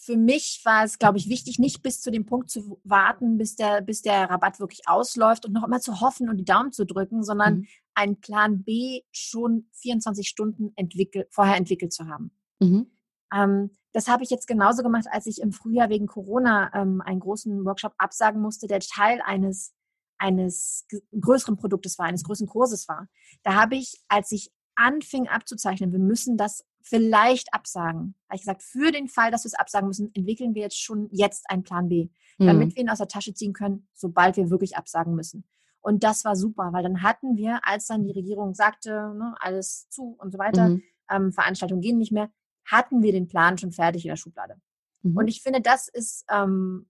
für 0.00 0.16
mich 0.16 0.60
war 0.64 0.84
es, 0.84 0.98
glaube 0.98 1.18
ich, 1.18 1.28
wichtig, 1.28 1.58
nicht 1.58 1.82
bis 1.82 2.00
zu 2.00 2.10
dem 2.10 2.26
Punkt 2.26 2.50
zu 2.50 2.80
warten, 2.84 3.38
bis 3.38 3.56
der, 3.56 3.80
bis 3.82 4.02
der 4.02 4.30
Rabatt 4.30 4.60
wirklich 4.60 4.82
ausläuft 4.86 5.46
und 5.46 5.52
noch 5.52 5.64
immer 5.64 5.80
zu 5.80 6.00
hoffen 6.00 6.28
und 6.28 6.36
die 6.36 6.44
Daumen 6.44 6.72
zu 6.72 6.86
drücken, 6.86 7.22
sondern 7.22 7.58
mhm. 7.58 7.66
einen 7.94 8.20
Plan 8.20 8.62
B 8.62 9.02
schon 9.10 9.66
24 9.72 10.28
Stunden 10.28 10.72
entwickelt, 10.76 11.28
vorher 11.30 11.56
entwickelt 11.56 11.92
zu 11.92 12.06
haben. 12.06 12.30
Mhm. 12.60 12.90
Ähm, 13.32 13.76
das 13.92 14.08
habe 14.08 14.22
ich 14.22 14.30
jetzt 14.30 14.46
genauso 14.46 14.82
gemacht, 14.82 15.06
als 15.10 15.26
ich 15.26 15.40
im 15.40 15.52
Frühjahr 15.52 15.90
wegen 15.90 16.06
Corona 16.06 16.70
ähm, 16.74 17.00
einen 17.02 17.20
großen 17.20 17.64
Workshop 17.64 17.94
absagen 17.98 18.40
musste, 18.40 18.66
der 18.66 18.80
Teil 18.80 19.20
eines, 19.24 19.74
eines 20.18 20.86
größeren 21.18 21.56
Produktes 21.56 21.98
war, 21.98 22.06
eines 22.06 22.24
größeren 22.24 22.48
Kurses 22.48 22.88
war. 22.88 23.08
Da 23.42 23.54
habe 23.54 23.76
ich, 23.76 24.02
als 24.08 24.32
ich 24.32 24.50
anfing 24.74 25.28
abzuzeichnen, 25.28 25.92
wir 25.92 25.98
müssen 25.98 26.36
das 26.36 26.64
vielleicht 26.82 27.52
absagen. 27.54 28.14
Habe 28.28 28.36
ich 28.36 28.42
gesagt, 28.42 28.62
für 28.62 28.92
den 28.92 29.08
Fall, 29.08 29.30
dass 29.30 29.44
wir 29.44 29.48
es 29.48 29.54
absagen 29.54 29.88
müssen, 29.88 30.10
entwickeln 30.14 30.54
wir 30.54 30.62
jetzt 30.62 30.80
schon 30.80 31.08
jetzt 31.10 31.48
einen 31.48 31.62
Plan 31.62 31.88
B, 31.88 32.08
mhm. 32.38 32.46
damit 32.46 32.74
wir 32.74 32.82
ihn 32.82 32.90
aus 32.90 32.98
der 32.98 33.08
Tasche 33.08 33.34
ziehen 33.34 33.52
können, 33.52 33.88
sobald 33.94 34.36
wir 34.36 34.50
wirklich 34.50 34.76
absagen 34.76 35.14
müssen. 35.14 35.44
Und 35.80 36.04
das 36.04 36.24
war 36.24 36.36
super, 36.36 36.72
weil 36.72 36.82
dann 36.82 37.02
hatten 37.02 37.36
wir, 37.36 37.60
als 37.64 37.86
dann 37.86 38.04
die 38.04 38.12
Regierung 38.12 38.54
sagte, 38.54 38.90
ne, 38.90 39.34
alles 39.40 39.88
zu 39.88 40.16
und 40.18 40.32
so 40.32 40.38
weiter, 40.38 40.68
mhm. 40.68 40.82
ähm, 41.10 41.32
Veranstaltungen 41.32 41.82
gehen 41.82 41.98
nicht 41.98 42.12
mehr, 42.12 42.30
hatten 42.64 43.02
wir 43.02 43.12
den 43.12 43.26
Plan 43.26 43.58
schon 43.58 43.72
fertig 43.72 44.04
in 44.04 44.10
der 44.10 44.16
Schublade. 44.16 44.60
Mhm. 45.02 45.16
Und 45.16 45.28
ich 45.28 45.42
finde, 45.42 45.60
das 45.60 45.88
ist 45.88 46.24
ähm, 46.30 46.88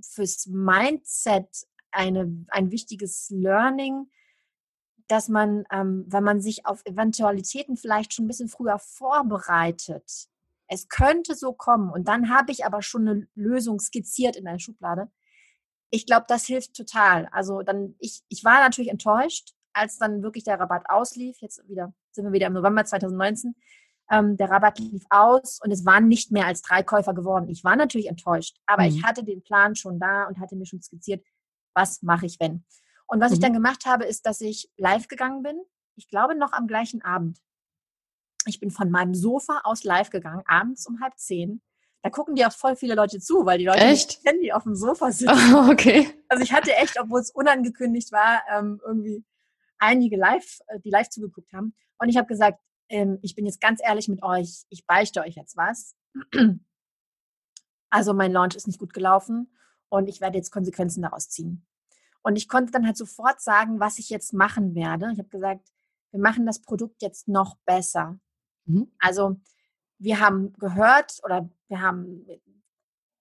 fürs 0.00 0.46
Mindset 0.46 1.48
eine, 1.90 2.44
ein 2.48 2.70
wichtiges 2.70 3.30
Learning, 3.30 4.06
dass 5.08 5.28
man, 5.28 5.64
ähm, 5.70 6.04
wenn 6.08 6.24
man 6.24 6.40
sich 6.40 6.66
auf 6.66 6.82
Eventualitäten 6.84 7.76
vielleicht 7.76 8.14
schon 8.14 8.24
ein 8.24 8.28
bisschen 8.28 8.48
früher 8.48 8.78
vorbereitet, 8.78 10.28
es 10.66 10.88
könnte 10.88 11.34
so 11.34 11.52
kommen 11.52 11.90
und 11.90 12.08
dann 12.08 12.30
habe 12.30 12.50
ich 12.52 12.64
aber 12.64 12.82
schon 12.82 13.06
eine 13.06 13.28
Lösung 13.34 13.80
skizziert 13.80 14.36
in 14.36 14.46
einer 14.46 14.58
Schublade. 14.58 15.10
Ich 15.90 16.06
glaube, 16.06 16.24
das 16.28 16.46
hilft 16.46 16.74
total. 16.74 17.28
Also 17.32 17.62
dann, 17.62 17.94
ich, 17.98 18.22
ich 18.28 18.44
war 18.44 18.60
natürlich 18.60 18.90
enttäuscht, 18.90 19.54
als 19.74 19.98
dann 19.98 20.22
wirklich 20.22 20.44
der 20.44 20.58
Rabatt 20.58 20.88
auslief. 20.88 21.36
Jetzt 21.40 21.68
wieder 21.68 21.92
sind 22.12 22.24
wir 22.24 22.32
wieder 22.32 22.46
im 22.46 22.54
November 22.54 22.84
2019. 22.84 23.54
Ähm, 24.10 24.36
der 24.36 24.50
Rabatt 24.50 24.78
lief 24.78 25.04
aus 25.10 25.60
und 25.62 25.70
es 25.70 25.84
waren 25.84 26.08
nicht 26.08 26.30
mehr 26.30 26.46
als 26.46 26.62
drei 26.62 26.82
Käufer 26.82 27.14
geworden. 27.14 27.48
Ich 27.48 27.64
war 27.64 27.76
natürlich 27.76 28.08
enttäuscht, 28.08 28.58
aber 28.66 28.82
mhm. 28.82 28.88
ich 28.88 29.02
hatte 29.04 29.24
den 29.24 29.42
Plan 29.42 29.74
schon 29.74 29.98
da 29.98 30.24
und 30.24 30.38
hatte 30.38 30.56
mir 30.56 30.66
schon 30.66 30.82
skizziert, 30.82 31.24
was 31.74 32.02
mache 32.02 32.26
ich, 32.26 32.38
wenn. 32.38 32.64
Und 33.06 33.20
was 33.20 33.30
mhm. 33.30 33.34
ich 33.34 33.40
dann 33.40 33.52
gemacht 33.52 33.86
habe, 33.86 34.04
ist, 34.04 34.26
dass 34.26 34.40
ich 34.40 34.70
live 34.76 35.08
gegangen 35.08 35.42
bin. 35.42 35.60
Ich 35.96 36.08
glaube 36.08 36.34
noch 36.34 36.52
am 36.52 36.66
gleichen 36.66 37.02
Abend. 37.02 37.38
Ich 38.46 38.60
bin 38.60 38.70
von 38.70 38.90
meinem 38.90 39.14
Sofa 39.14 39.60
aus 39.64 39.84
live 39.84 40.10
gegangen, 40.10 40.42
abends 40.46 40.86
um 40.86 41.00
halb 41.00 41.16
zehn. 41.18 41.62
Da 42.02 42.10
gucken 42.10 42.34
die 42.34 42.44
auch 42.44 42.52
voll 42.52 42.76
viele 42.76 42.94
Leute 42.94 43.18
zu, 43.18 43.46
weil 43.46 43.58
die 43.58 43.64
Leute 43.64 43.80
echt? 43.80 44.20
mit 44.22 44.34
Handy 44.34 44.52
auf 44.52 44.64
dem 44.64 44.74
Sofa 44.74 45.10
sitzen. 45.12 45.54
Oh, 45.54 45.70
okay. 45.70 46.08
Also 46.28 46.42
ich 46.42 46.52
hatte 46.52 46.74
echt, 46.74 47.00
obwohl 47.00 47.20
es 47.20 47.30
unangekündigt 47.30 48.12
war, 48.12 48.42
ähm, 48.52 48.80
irgendwie 48.84 49.24
einige 49.78 50.16
live, 50.16 50.60
äh, 50.66 50.80
die 50.80 50.90
live 50.90 51.08
zugeguckt 51.08 51.52
haben. 51.52 51.74
Und 51.98 52.08
ich 52.08 52.16
habe 52.16 52.26
gesagt, 52.26 52.60
ähm, 52.90 53.18
ich 53.22 53.34
bin 53.34 53.46
jetzt 53.46 53.60
ganz 53.60 53.80
ehrlich 53.82 54.08
mit 54.08 54.22
euch, 54.22 54.64
ich 54.68 54.86
beichte 54.86 55.22
euch 55.22 55.36
jetzt 55.36 55.56
was. 55.56 55.94
Also 57.90 58.12
mein 58.12 58.32
Launch 58.32 58.56
ist 58.56 58.66
nicht 58.66 58.80
gut 58.80 58.92
gelaufen 58.92 59.56
und 59.88 60.08
ich 60.08 60.20
werde 60.20 60.36
jetzt 60.36 60.50
Konsequenzen 60.50 61.02
daraus 61.02 61.28
ziehen. 61.28 61.64
Und 62.24 62.36
ich 62.36 62.48
konnte 62.48 62.72
dann 62.72 62.86
halt 62.86 62.96
sofort 62.96 63.40
sagen, 63.40 63.80
was 63.80 63.98
ich 63.98 64.08
jetzt 64.08 64.32
machen 64.32 64.74
werde. 64.74 65.10
Ich 65.12 65.18
habe 65.18 65.28
gesagt, 65.28 65.70
wir 66.10 66.20
machen 66.20 66.46
das 66.46 66.60
Produkt 66.60 67.02
jetzt 67.02 67.28
noch 67.28 67.56
besser. 67.66 68.18
Mhm. 68.64 68.90
Also 68.98 69.36
wir 69.98 70.20
haben 70.20 70.54
gehört 70.54 71.20
oder 71.22 71.50
wir 71.68 71.82
haben, 71.82 72.26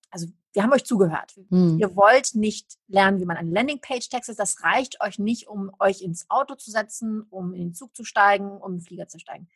also 0.10 0.28
wir 0.54 0.64
haben 0.64 0.72
euch 0.72 0.86
zugehört. 0.86 1.36
Mhm. 1.50 1.80
Ihr 1.80 1.96
wollt 1.98 2.34
nicht 2.34 2.78
lernen, 2.88 3.20
wie 3.20 3.26
man 3.26 3.36
eine 3.36 3.52
Landingpage 3.52 4.08
textet. 4.08 4.40
Das 4.40 4.64
reicht 4.64 5.02
euch 5.02 5.20
nicht, 5.20 5.50
um 5.50 5.72
euch 5.80 6.02
ins 6.02 6.30
Auto 6.30 6.56
zu 6.56 6.72
setzen, 6.72 7.24
um 7.30 7.54
in 7.54 7.62
den 7.62 7.74
Zug 7.74 7.94
zu 7.96 8.06
steigen, 8.06 8.52
um 8.52 8.72
in 8.72 8.78
den 8.78 8.86
Flieger 8.86 9.10
zu 9.10 9.20
steigen. 9.20 9.50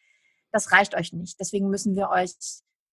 Das 0.51 0.74
reicht 0.74 0.94
euch 0.94 1.13
nicht. 1.13 1.39
Deswegen 1.39 1.70
müssen 1.70 1.96
wir 1.96 2.10
euch 2.10 2.36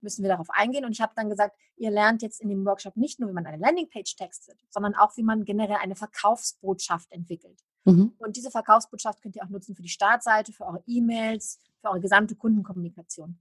müssen 0.05 0.23
wir 0.23 0.29
darauf 0.29 0.49
eingehen. 0.51 0.85
Und 0.85 0.93
ich 0.93 1.01
habe 1.01 1.13
dann 1.17 1.29
gesagt, 1.29 1.57
ihr 1.77 1.91
lernt 1.91 2.23
jetzt 2.23 2.41
in 2.41 2.49
dem 2.49 2.65
Workshop 2.65 2.97
nicht 2.97 3.19
nur, 3.19 3.29
wie 3.29 3.35
man 3.35 3.45
eine 3.45 3.57
Landingpage 3.57 4.15
textet, 4.15 4.57
sondern 4.71 4.95
auch, 4.95 5.17
wie 5.17 5.25
man 5.25 5.45
generell 5.45 5.79
eine 5.79 5.97
Verkaufsbotschaft 5.97 7.11
entwickelt. 7.11 7.65
Mhm. 7.85 8.15
Und 8.19 8.37
diese 8.37 8.51
Verkaufsbotschaft 8.51 9.21
könnt 9.21 9.35
ihr 9.35 9.43
auch 9.43 9.49
nutzen 9.49 9.75
für 9.75 9.83
die 9.83 9.89
Startseite, 9.89 10.53
für 10.53 10.65
eure 10.65 10.85
E-Mails, 10.87 11.59
für 11.81 11.89
eure 11.89 12.01
gesamte 12.01 12.37
Kundenkommunikation. 12.37 13.41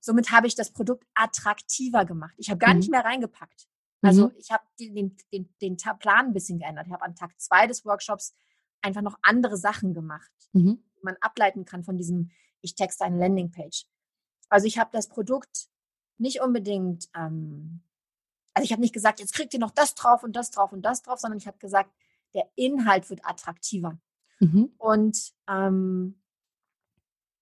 Somit 0.00 0.30
habe 0.30 0.46
ich 0.46 0.54
das 0.54 0.70
Produkt 0.70 1.06
attraktiver 1.14 2.04
gemacht. 2.04 2.34
Ich 2.36 2.50
habe 2.50 2.58
gar 2.58 2.72
mhm. 2.72 2.80
nicht 2.80 2.90
mehr 2.90 3.04
reingepackt. 3.04 3.66
Also 4.02 4.28
mhm. 4.28 4.34
ich 4.38 4.50
habe 4.52 4.62
den, 4.78 5.16
den, 5.32 5.48
den, 5.60 5.76
Plan 5.76 6.26
ein 6.26 6.32
bisschen 6.32 6.58
geändert. 6.58 6.86
Ich 6.86 6.92
habe 6.92 7.02
an 7.02 7.16
Tag 7.16 7.32
zwei 7.40 7.66
des 7.66 7.84
Workshops 7.84 8.34
einfach 8.80 9.02
noch 9.02 9.18
andere 9.22 9.56
Sachen 9.56 9.94
gemacht. 9.94 10.30
Mhm. 10.52 10.82
man 11.02 11.16
ableiten 11.20 11.64
kann 11.64 11.84
von 11.84 11.96
diesem, 11.96 12.30
ich 12.60 12.74
texte 12.74 13.04
eine 13.04 13.18
Landingpage. 13.18 13.86
Also 14.48 14.66
ich 14.66 14.78
habe 14.78 14.90
das 14.92 15.08
Produkt 15.08 15.67
nicht 16.18 16.40
unbedingt, 16.40 17.08
ähm, 17.14 17.80
also 18.54 18.64
ich 18.64 18.72
habe 18.72 18.82
nicht 18.82 18.94
gesagt, 18.94 19.20
jetzt 19.20 19.34
kriegt 19.34 19.54
ihr 19.54 19.60
noch 19.60 19.70
das 19.70 19.94
drauf 19.94 20.22
und 20.22 20.34
das 20.34 20.50
drauf 20.50 20.72
und 20.72 20.82
das 20.82 21.02
drauf, 21.02 21.18
sondern 21.20 21.38
ich 21.38 21.46
habe 21.46 21.58
gesagt, 21.58 21.90
der 22.34 22.48
Inhalt 22.56 23.08
wird 23.10 23.24
attraktiver. 23.24 23.98
Mhm. 24.40 24.72
Und 24.78 25.32
ähm, 25.48 26.20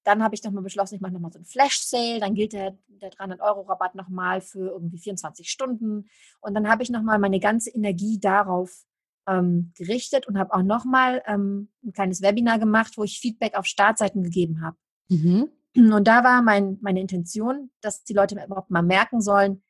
dann 0.05 0.23
habe 0.23 0.35
ich 0.35 0.45
nochmal 0.45 0.63
beschlossen, 0.63 0.95
ich 0.95 1.01
mache 1.01 1.13
nochmal 1.13 1.33
so 1.33 1.39
einen 1.39 1.47
Flash-Sale, 1.47 2.21
dann 2.21 2.35
gilt 2.35 2.53
der, 2.53 2.79
der 2.87 3.11
300-Euro-Rabatt 3.11 3.97
nochmal 3.97 4.41
für 4.41 4.71
irgendwie 4.71 4.99
24 4.99 5.51
Stunden. 5.51 6.09
Und 6.41 6.55
dann 6.55 6.69
habe 6.69 6.85
ich 6.85 6.91
nochmal 6.91 7.19
meine 7.19 7.41
ganze 7.41 7.71
Energie 7.71 8.21
darauf 8.21 8.85
ähm, 9.27 9.73
gerichtet 9.77 10.29
und 10.29 10.39
habe 10.39 10.55
auch 10.55 10.63
nochmal 10.63 11.23
ähm, 11.27 11.71
ein 11.85 11.93
kleines 11.93 12.23
Webinar 12.23 12.61
gemacht, 12.61 12.97
wo 12.97 13.03
ich 13.03 13.19
Feedback 13.19 13.57
auf 13.57 13.67
Startseiten 13.67 14.23
gegeben 14.23 14.63
habe. 14.63 14.77
Mhm. 15.09 15.51
Und 15.77 16.09
da 16.09 16.25
war 16.25 16.43
mein, 16.43 16.79
meine 16.81 17.01
Intention, 17.01 17.71
dass 17.81 18.05
die 18.05 18.15
Leute 18.15 18.35
überhaupt 18.43 18.71
mal 18.71 18.83
merken 18.83 19.21
sollen, 19.21 19.63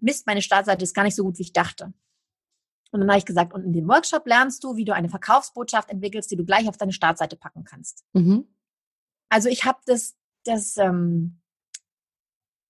Mist, 0.00 0.26
meine 0.26 0.42
Startseite 0.42 0.84
ist 0.84 0.94
gar 0.94 1.02
nicht 1.02 1.16
so 1.16 1.24
gut, 1.24 1.38
wie 1.38 1.42
ich 1.42 1.52
dachte. 1.52 1.92
Und 2.90 3.00
dann 3.00 3.08
habe 3.08 3.18
ich 3.18 3.24
gesagt, 3.24 3.52
und 3.52 3.64
in 3.64 3.72
dem 3.72 3.88
Workshop 3.88 4.26
lernst 4.26 4.64
du, 4.64 4.76
wie 4.76 4.84
du 4.84 4.94
eine 4.94 5.08
Verkaufsbotschaft 5.08 5.90
entwickelst, 5.90 6.30
die 6.30 6.36
du 6.36 6.44
gleich 6.44 6.68
auf 6.68 6.76
deine 6.76 6.92
Startseite 6.92 7.36
packen 7.36 7.64
kannst. 7.64 8.04
Mhm. 8.12 8.46
Also 9.28 9.48
ich 9.48 9.64
habe 9.64 9.78
das, 9.84 10.16
das 10.44 10.76
ähm, 10.78 11.37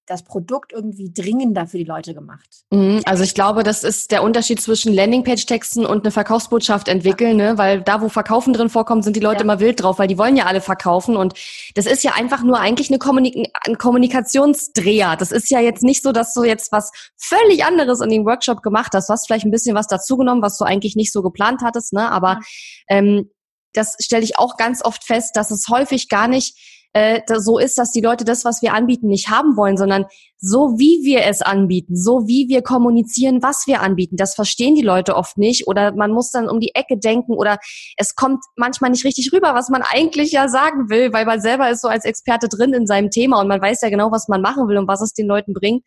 das 0.09 0.23
Produkt 0.23 0.73
irgendwie 0.73 1.12
dringender 1.12 1.67
für 1.67 1.77
die 1.77 1.85
Leute 1.85 2.15
gemacht. 2.15 2.49
Mhm, 2.71 3.03
also 3.05 3.23
ich 3.23 3.35
glaube, 3.35 3.62
das 3.62 3.85
ist 3.85 4.11
der 4.11 4.23
Unterschied 4.23 4.61
zwischen 4.61 4.95
Landingpage-Texten 4.95 5.85
und 5.85 6.05
eine 6.05 6.11
Verkaufsbotschaft 6.11 6.88
entwickeln, 6.88 7.38
ja. 7.38 7.53
ne? 7.53 7.59
weil 7.59 7.83
da, 7.83 8.00
wo 8.00 8.09
Verkaufen 8.09 8.55
drin 8.55 8.71
vorkommt, 8.71 9.05
sind 9.05 9.17
die 9.17 9.21
Leute 9.21 9.38
ja. 9.38 9.43
immer 9.43 9.61
wild 9.61 9.83
drauf, 9.83 9.99
weil 9.99 10.09
die 10.09 10.17
wollen 10.17 10.37
ja 10.37 10.47
alle 10.47 10.62
verkaufen 10.62 11.17
und 11.17 11.35
das 11.75 11.87
ist 11.87 12.03
ja 12.05 12.12
einfach 12.15 12.43
nur 12.43 12.59
eigentlich 12.59 12.88
eine 12.88 12.99
Kommunik 12.99 13.53
ein 13.67 13.77
Kommunikationsdreher. 13.77 15.17
Das 15.17 15.31
ist 15.31 15.50
ja 15.50 15.61
jetzt 15.61 15.83
nicht 15.83 16.03
so, 16.03 16.12
dass 16.12 16.33
du 16.33 16.43
jetzt 16.43 16.73
was 16.73 16.91
völlig 17.17 17.65
anderes 17.65 18.00
in 18.00 18.09
dem 18.09 18.25
Workshop 18.25 18.62
gemacht 18.62 18.93
hast. 18.95 19.09
Du 19.09 19.12
hast 19.12 19.27
vielleicht 19.27 19.45
ein 19.45 19.50
bisschen 19.50 19.77
was 19.77 19.87
dazugenommen, 19.87 20.43
was 20.43 20.57
du 20.57 20.65
eigentlich 20.65 20.97
nicht 20.97 21.12
so 21.12 21.23
geplant 21.23 21.61
hattest, 21.62 21.93
ne? 21.93 22.11
aber 22.11 22.41
ja. 22.88 22.97
ähm, 22.97 23.31
das 23.75 23.97
stelle 24.00 24.25
ich 24.25 24.38
auch 24.38 24.57
ganz 24.57 24.83
oft 24.83 25.05
fest, 25.05 25.37
dass 25.37 25.50
es 25.50 25.69
häufig 25.69 26.09
gar 26.09 26.29
nicht 26.29 26.77
äh, 26.95 27.21
so 27.38 27.59
ist, 27.59 27.78
dass 27.78 27.92
die 27.92 28.00
Leute 28.00 28.25
das, 28.25 28.45
was 28.45 28.62
wir 28.62 28.73
anbieten, 28.73 29.09
nicht 29.09 29.28
haben 29.28 29.57
wollen, 29.57 29.76
sondern 29.76 30.07
so 30.38 30.78
wie 30.78 31.04
wir 31.04 31.25
es 31.26 31.42
anbieten, 31.42 31.97
so 31.97 32.26
wie 32.26 32.49
wir 32.49 32.62
kommunizieren, 32.62 33.42
was 33.42 33.66
wir 33.66 33.83
anbieten, 33.83 34.16
das 34.16 34.35
verstehen 34.35 34.75
die 34.75 34.83
Leute 34.83 35.16
oft 35.16 35.37
nicht 35.37 35.66
oder 35.66 35.92
man 35.92 36.12
muss 36.12 36.30
dann 36.30 36.49
um 36.49 36.61
die 36.61 36.75
Ecke 36.75 36.97
denken 36.97 37.33
oder 37.33 37.59
es 37.97 38.14
kommt 38.14 38.42
manchmal 38.57 38.90
nicht 38.90 39.04
richtig 39.04 39.33
rüber, 39.33 39.54
was 39.54 39.68
man 39.68 39.83
eigentlich 39.83 40.33
ja 40.33 40.49
sagen 40.49 40.88
will, 40.88 41.12
weil 41.12 41.26
man 41.26 41.40
selber 41.40 41.71
ist 41.71 41.83
so 41.83 41.88
als 41.88 42.04
Experte 42.04 42.49
drin 42.49 42.73
in 42.73 42.87
seinem 42.87 43.11
Thema 43.11 43.40
und 43.40 43.49
man 43.49 43.61
weiß 43.61 43.83
ja 43.83 43.90
genau, 43.90 44.11
was 44.11 44.28
man 44.28 44.40
machen 44.40 44.68
will 44.68 44.78
und 44.78 44.88
was 44.88 45.02
es 45.02 45.12
den 45.12 45.26
Leuten 45.26 45.52
bringt. 45.52 45.85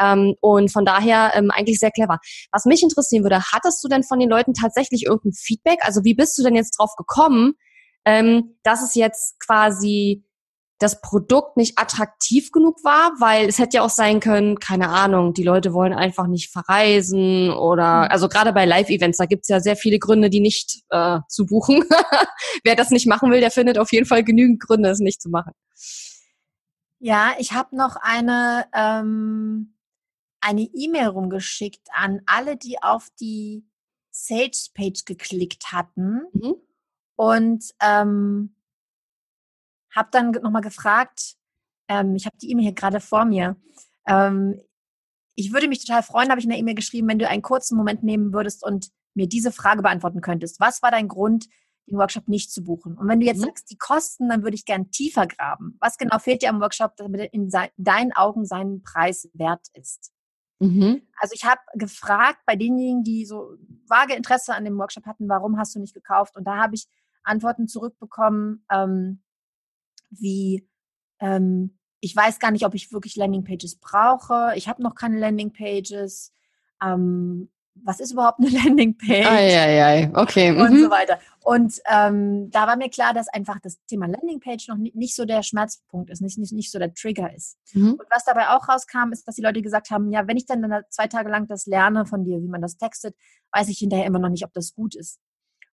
Ähm, 0.00 0.34
und 0.40 0.72
von 0.72 0.84
daher 0.84 1.32
ähm, 1.34 1.50
eigentlich 1.50 1.78
sehr 1.78 1.90
clever. 1.90 2.18
Was 2.50 2.64
mich 2.64 2.82
interessieren 2.82 3.24
würde, 3.24 3.42
hattest 3.52 3.82
du 3.84 3.88
denn 3.88 4.02
von 4.02 4.18
den 4.18 4.28
Leuten 4.28 4.54
tatsächlich 4.54 5.04
irgendein 5.04 5.32
Feedback? 5.32 5.78
Also 5.82 6.02
wie 6.04 6.14
bist 6.14 6.38
du 6.38 6.42
denn 6.42 6.54
jetzt 6.54 6.78
drauf 6.78 6.94
gekommen, 6.96 7.54
ähm, 8.04 8.56
dass 8.62 8.82
es 8.82 8.94
jetzt 8.94 9.38
quasi 9.38 10.24
das 10.78 11.00
Produkt 11.00 11.56
nicht 11.56 11.78
attraktiv 11.78 12.50
genug 12.50 12.82
war, 12.82 13.12
weil 13.20 13.48
es 13.48 13.58
hätte 13.58 13.76
ja 13.76 13.82
auch 13.82 13.90
sein 13.90 14.18
können, 14.18 14.58
keine 14.58 14.88
Ahnung, 14.88 15.32
die 15.32 15.44
Leute 15.44 15.72
wollen 15.72 15.92
einfach 15.92 16.26
nicht 16.26 16.50
verreisen 16.50 17.50
oder, 17.50 18.04
mhm. 18.04 18.08
also 18.10 18.28
gerade 18.28 18.52
bei 18.52 18.64
Live-Events, 18.64 19.18
da 19.18 19.26
gibt's 19.26 19.48
ja 19.48 19.60
sehr 19.60 19.76
viele 19.76 19.98
Gründe, 19.98 20.28
die 20.28 20.40
nicht 20.40 20.82
äh, 20.90 21.20
zu 21.28 21.46
buchen. 21.46 21.84
Wer 22.64 22.74
das 22.74 22.90
nicht 22.90 23.06
machen 23.06 23.30
will, 23.30 23.40
der 23.40 23.50
findet 23.50 23.78
auf 23.78 23.92
jeden 23.92 24.06
Fall 24.06 24.24
genügend 24.24 24.60
Gründe, 24.60 24.90
es 24.90 24.98
nicht 24.98 25.22
zu 25.22 25.30
machen. 25.30 25.52
Ja, 26.98 27.32
ich 27.38 27.52
habe 27.52 27.76
noch 27.76 27.96
eine 27.96 28.66
ähm, 28.74 29.74
eine 30.42 30.62
E-Mail 30.62 31.06
rumgeschickt 31.06 31.88
an 31.92 32.20
alle, 32.26 32.56
die 32.56 32.82
auf 32.82 33.08
die 33.20 33.64
Sales-Page 34.10 35.04
geklickt 35.04 35.72
hatten 35.72 36.22
mhm. 36.32 36.54
und 37.16 37.64
ähm, 37.80 38.54
habe 39.94 40.08
dann 40.10 40.30
nochmal 40.30 40.62
gefragt, 40.62 41.36
ähm, 41.88 42.14
ich 42.14 42.26
habe 42.26 42.36
die 42.38 42.50
E-Mail 42.50 42.64
hier 42.64 42.74
gerade 42.74 43.00
vor 43.00 43.24
mir. 43.24 43.56
Ähm, 44.06 44.60
ich 45.34 45.52
würde 45.52 45.68
mich 45.68 45.84
total 45.84 46.02
freuen, 46.02 46.30
habe 46.30 46.38
ich 46.38 46.44
in 46.44 46.50
der 46.50 46.58
E-Mail 46.58 46.74
geschrieben, 46.74 47.08
wenn 47.08 47.18
du 47.18 47.28
einen 47.28 47.42
kurzen 47.42 47.76
Moment 47.76 48.02
nehmen 48.02 48.32
würdest 48.32 48.64
und 48.64 48.90
mir 49.14 49.28
diese 49.28 49.52
Frage 49.52 49.82
beantworten 49.82 50.20
könntest. 50.20 50.60
Was 50.60 50.82
war 50.82 50.90
dein 50.90 51.08
Grund, 51.08 51.48
den 51.86 51.98
Workshop 51.98 52.28
nicht 52.28 52.52
zu 52.52 52.62
buchen? 52.62 52.96
Und 52.96 53.08
wenn 53.08 53.20
du 53.20 53.26
jetzt 53.26 53.40
mhm. 53.40 53.46
sagst, 53.46 53.70
die 53.70 53.76
Kosten, 53.76 54.28
dann 54.28 54.42
würde 54.42 54.54
ich 54.54 54.64
gern 54.64 54.90
tiefer 54.90 55.26
graben. 55.26 55.76
Was 55.80 55.98
genau 55.98 56.18
fehlt 56.18 56.42
dir 56.42 56.50
am 56.50 56.60
Workshop, 56.60 56.96
damit 56.96 57.20
er 57.20 57.32
in 57.32 57.50
deinen 57.76 58.12
Augen 58.12 58.44
seinen 58.44 58.82
Preis 58.82 59.28
wert 59.34 59.66
ist? 59.74 60.12
Mhm. 60.60 61.02
Also 61.18 61.34
ich 61.34 61.44
habe 61.44 61.60
gefragt 61.74 62.38
bei 62.46 62.54
denjenigen, 62.54 63.02
die 63.02 63.26
so 63.26 63.56
vage 63.88 64.14
Interesse 64.14 64.54
an 64.54 64.64
dem 64.64 64.78
Workshop 64.78 65.06
hatten, 65.06 65.28
warum 65.28 65.58
hast 65.58 65.74
du 65.74 65.80
nicht 65.80 65.94
gekauft? 65.94 66.36
Und 66.36 66.44
da 66.44 66.56
habe 66.56 66.74
ich 66.76 66.86
Antworten 67.24 67.68
zurückbekommen, 67.68 68.64
ähm, 68.70 69.22
wie 70.12 70.68
ähm, 71.20 71.78
ich 72.00 72.14
weiß 72.16 72.40
gar 72.40 72.50
nicht, 72.50 72.66
ob 72.66 72.74
ich 72.74 72.92
wirklich 72.92 73.16
Landingpages 73.16 73.76
brauche. 73.76 74.52
Ich 74.56 74.68
habe 74.68 74.82
noch 74.82 74.96
keine 74.96 75.18
Landingpages. 75.18 76.32
Ähm, 76.82 77.48
was 77.76 78.00
ist 78.00 78.12
überhaupt 78.12 78.40
eine 78.40 78.48
Landingpage? 78.64 79.24
Ei, 79.24 79.56
ei, 79.56 79.84
ei. 79.84 80.10
Okay. 80.14 80.50
Und 80.50 80.72
mhm. 80.72 80.82
so 80.82 80.90
weiter. 80.90 81.18
Und 81.44 81.80
ähm, 81.88 82.50
da 82.50 82.66
war 82.66 82.76
mir 82.76 82.90
klar, 82.90 83.14
dass 83.14 83.28
einfach 83.28 83.60
das 83.60 83.78
Thema 83.86 84.06
Landingpage 84.06 84.68
noch 84.68 84.76
nicht, 84.76 84.96
nicht 84.96 85.14
so 85.14 85.24
der 85.24 85.44
Schmerzpunkt 85.44 86.10
ist, 86.10 86.20
nicht, 86.20 86.38
nicht, 86.38 86.52
nicht 86.52 86.72
so 86.72 86.80
der 86.80 86.92
Trigger 86.92 87.32
ist. 87.34 87.56
Mhm. 87.72 87.92
Und 87.92 88.06
was 88.10 88.24
dabei 88.24 88.48
auch 88.48 88.68
rauskam, 88.68 89.12
ist, 89.12 89.26
dass 89.26 89.36
die 89.36 89.42
Leute 89.42 89.62
gesagt 89.62 89.90
haben, 89.90 90.10
ja, 90.10 90.26
wenn 90.26 90.36
ich 90.36 90.46
dann 90.46 90.64
zwei 90.90 91.06
Tage 91.06 91.30
lang 91.30 91.46
das 91.46 91.66
lerne 91.66 92.04
von 92.04 92.24
dir, 92.24 92.42
wie 92.42 92.48
man 92.48 92.60
das 92.60 92.76
textet, 92.76 93.16
weiß 93.52 93.68
ich 93.68 93.78
hinterher 93.78 94.06
immer 94.06 94.18
noch 94.18 94.28
nicht, 94.28 94.44
ob 94.44 94.52
das 94.52 94.74
gut 94.74 94.96
ist. 94.96 95.20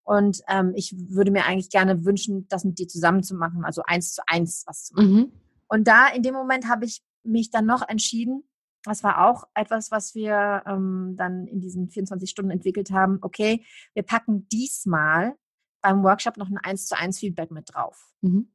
Und 0.09 0.41
ähm, 0.47 0.73
ich 0.75 0.95
würde 0.97 1.29
mir 1.29 1.45
eigentlich 1.45 1.69
gerne 1.69 2.03
wünschen, 2.03 2.47
das 2.47 2.63
mit 2.63 2.79
dir 2.79 2.87
zusammen 2.87 3.21
zu 3.21 3.35
machen, 3.35 3.63
also 3.63 3.83
eins 3.85 4.15
zu 4.15 4.23
eins 4.25 4.63
was 4.65 4.85
zu 4.85 4.95
machen. 4.95 5.13
Mhm. 5.13 5.31
Und 5.67 5.87
da 5.87 6.07
in 6.07 6.23
dem 6.23 6.33
Moment 6.33 6.67
habe 6.67 6.85
ich 6.85 7.03
mich 7.23 7.51
dann 7.51 7.67
noch 7.67 7.87
entschieden, 7.87 8.43
das 8.81 9.03
war 9.03 9.29
auch 9.29 9.43
etwas, 9.53 9.91
was 9.91 10.15
wir 10.15 10.63
ähm, 10.65 11.13
dann 11.15 11.45
in 11.45 11.61
diesen 11.61 11.89
24 11.89 12.27
Stunden 12.27 12.49
entwickelt 12.49 12.89
haben. 12.89 13.19
Okay, 13.21 13.63
wir 13.93 14.01
packen 14.01 14.47
diesmal 14.49 15.35
beim 15.79 16.01
Workshop 16.01 16.37
noch 16.37 16.49
ein 16.49 16.57
1 16.57 16.87
zu 16.87 16.97
1 16.97 17.19
Feedback 17.19 17.51
mit 17.51 17.71
drauf. 17.71 18.11
Mhm. 18.21 18.51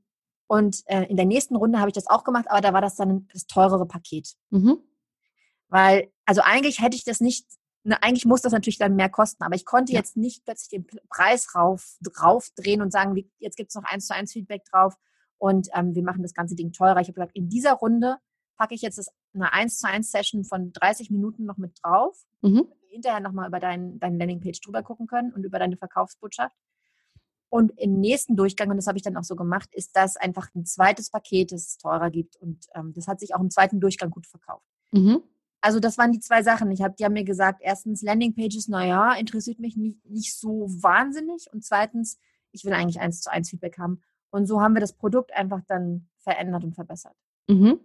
Und 0.49 0.83
äh, 0.87 1.05
in 1.05 1.17
der 1.17 1.27
nächsten 1.27 1.55
Runde 1.55 1.79
habe 1.79 1.89
ich 1.89 1.95
das 1.95 2.09
auch 2.09 2.25
gemacht, 2.25 2.47
aber 2.49 2.63
da 2.63 2.73
war 2.73 2.81
das 2.81 2.97
dann 2.97 3.29
das 3.33 3.47
teurere 3.47 3.87
Paket. 3.87 4.35
Mhm. 4.51 4.79
Weil, 5.69 6.11
also 6.27 6.41
eigentlich 6.43 6.81
hätte 6.81 6.97
ich 6.97 7.05
das 7.05 7.21
nicht 7.21 7.47
ne, 7.85 8.03
eigentlich 8.03 8.25
muss 8.25 8.43
das 8.43 8.53
natürlich 8.53 8.79
dann 8.79 8.97
mehr 8.97 9.09
kosten, 9.09 9.43
aber 9.45 9.55
ich 9.55 9.65
konnte 9.65 9.93
ja. 9.93 9.99
jetzt 9.99 10.17
nicht 10.17 10.45
plötzlich 10.45 10.69
den 10.71 10.87
Preis 11.09 11.55
rauf, 11.55 11.97
draufdrehen 12.03 12.83
und 12.83 12.91
sagen, 12.91 13.15
wie, 13.15 13.31
jetzt 13.39 13.57
gibt's 13.57 13.75
noch 13.75 13.85
eins 13.85 14.07
zu 14.07 14.15
eins 14.15 14.33
Feedback 14.33 14.65
drauf 14.65 14.95
und 15.39 15.69
ähm, 15.75 15.95
wir 15.95 16.03
machen 16.03 16.23
das 16.23 16.35
ganze 16.35 16.57
Ding 16.57 16.73
teurer. 16.73 17.01
Ich 17.01 17.09
habe 17.09 17.15
gesagt, 17.15 17.37
in 17.37 17.49
dieser 17.49 17.75
Runde 17.75 18.17
packe 18.57 18.75
ich 18.75 18.83
jetzt 18.83 18.99
das, 18.99 19.09
eine 19.35 19.53
eins 19.53 19.79
zu 19.79 19.89
eins 19.89 20.11
Session 20.11 20.45
von 20.45 20.73
30 20.73 21.11
Minuten 21.11 21.45
noch 21.45 21.59
mit 21.59 21.79
drauf, 21.83 22.17
mhm. 22.43 22.57
damit 22.57 22.81
wir 22.81 22.89
hinterher 22.91 23.21
nochmal 23.21 23.49
über 23.49 23.61
dein, 23.61 23.99
deine 23.99 24.19
Landingpage 24.19 24.61
drüber 24.61 24.83
gucken 24.83 25.07
können 25.07 25.33
und 25.33 25.45
über 25.45 25.59
deine 25.59 25.77
Verkaufsbotschaft. 25.77 26.57
Und 27.51 27.73
im 27.79 28.01
nächsten 28.01 28.35
Durchgang, 28.35 28.71
und 28.71 28.77
das 28.77 28.89
habe 28.89 28.99
ich 28.99 29.05
dann 29.05 29.17
auch 29.17 29.23
so 29.23 29.37
gemacht, 29.37 29.69
ist 29.73 29.95
das 29.95 30.17
einfach 30.17 30.49
ein 30.57 30.65
zweites 30.65 31.11
Paket, 31.11 31.53
das 31.53 31.67
es 31.69 31.79
teurer 31.79 32.11
gibt. 32.11 32.37
Und 32.37 32.67
ähm, 32.75 32.93
das 32.95 33.07
hat 33.07 33.21
sich 33.21 33.35
auch 33.35 33.41
im 33.41 33.51
zweiten 33.51 33.81
Durchgang 33.81 34.11
gut 34.11 34.27
verkauft. 34.27 34.67
Mhm. 34.91 35.23
Also 35.65 35.81
das 35.81 35.97
waren 35.97 36.13
die 36.13 36.21
zwei 36.21 36.43
Sachen. 36.43 36.71
Ich 36.73 36.83
habe, 36.83 36.95
die 36.95 37.07
haben 37.07 37.15
mir 37.15 37.25
gesagt, 37.25 37.63
erstens 37.63 38.03
Landingpages, 38.03 38.69
naja, 38.69 39.15
interessiert 39.15 39.61
mich 39.61 39.79
nicht, 39.79 40.05
nicht 40.05 40.39
so 40.39 40.67
wahnsinnig. 40.69 41.51
Und 41.51 41.65
zweitens, 41.65 42.19
ich 42.53 42.67
will 42.67 42.75
eigentlich 42.75 43.01
eins 43.01 43.23
zu 43.23 43.33
eins 43.33 43.49
Feedback 43.49 43.79
haben. 43.79 44.03
Und 44.29 44.47
so 44.47 44.61
haben 44.61 44.75
wir 44.75 44.83
das 44.83 44.93
Produkt 44.93 45.33
einfach 45.33 45.63
dann 45.67 46.07
verändert 46.19 46.65
und 46.65 46.75
verbessert. 46.75 47.15
Mhm. 47.49 47.81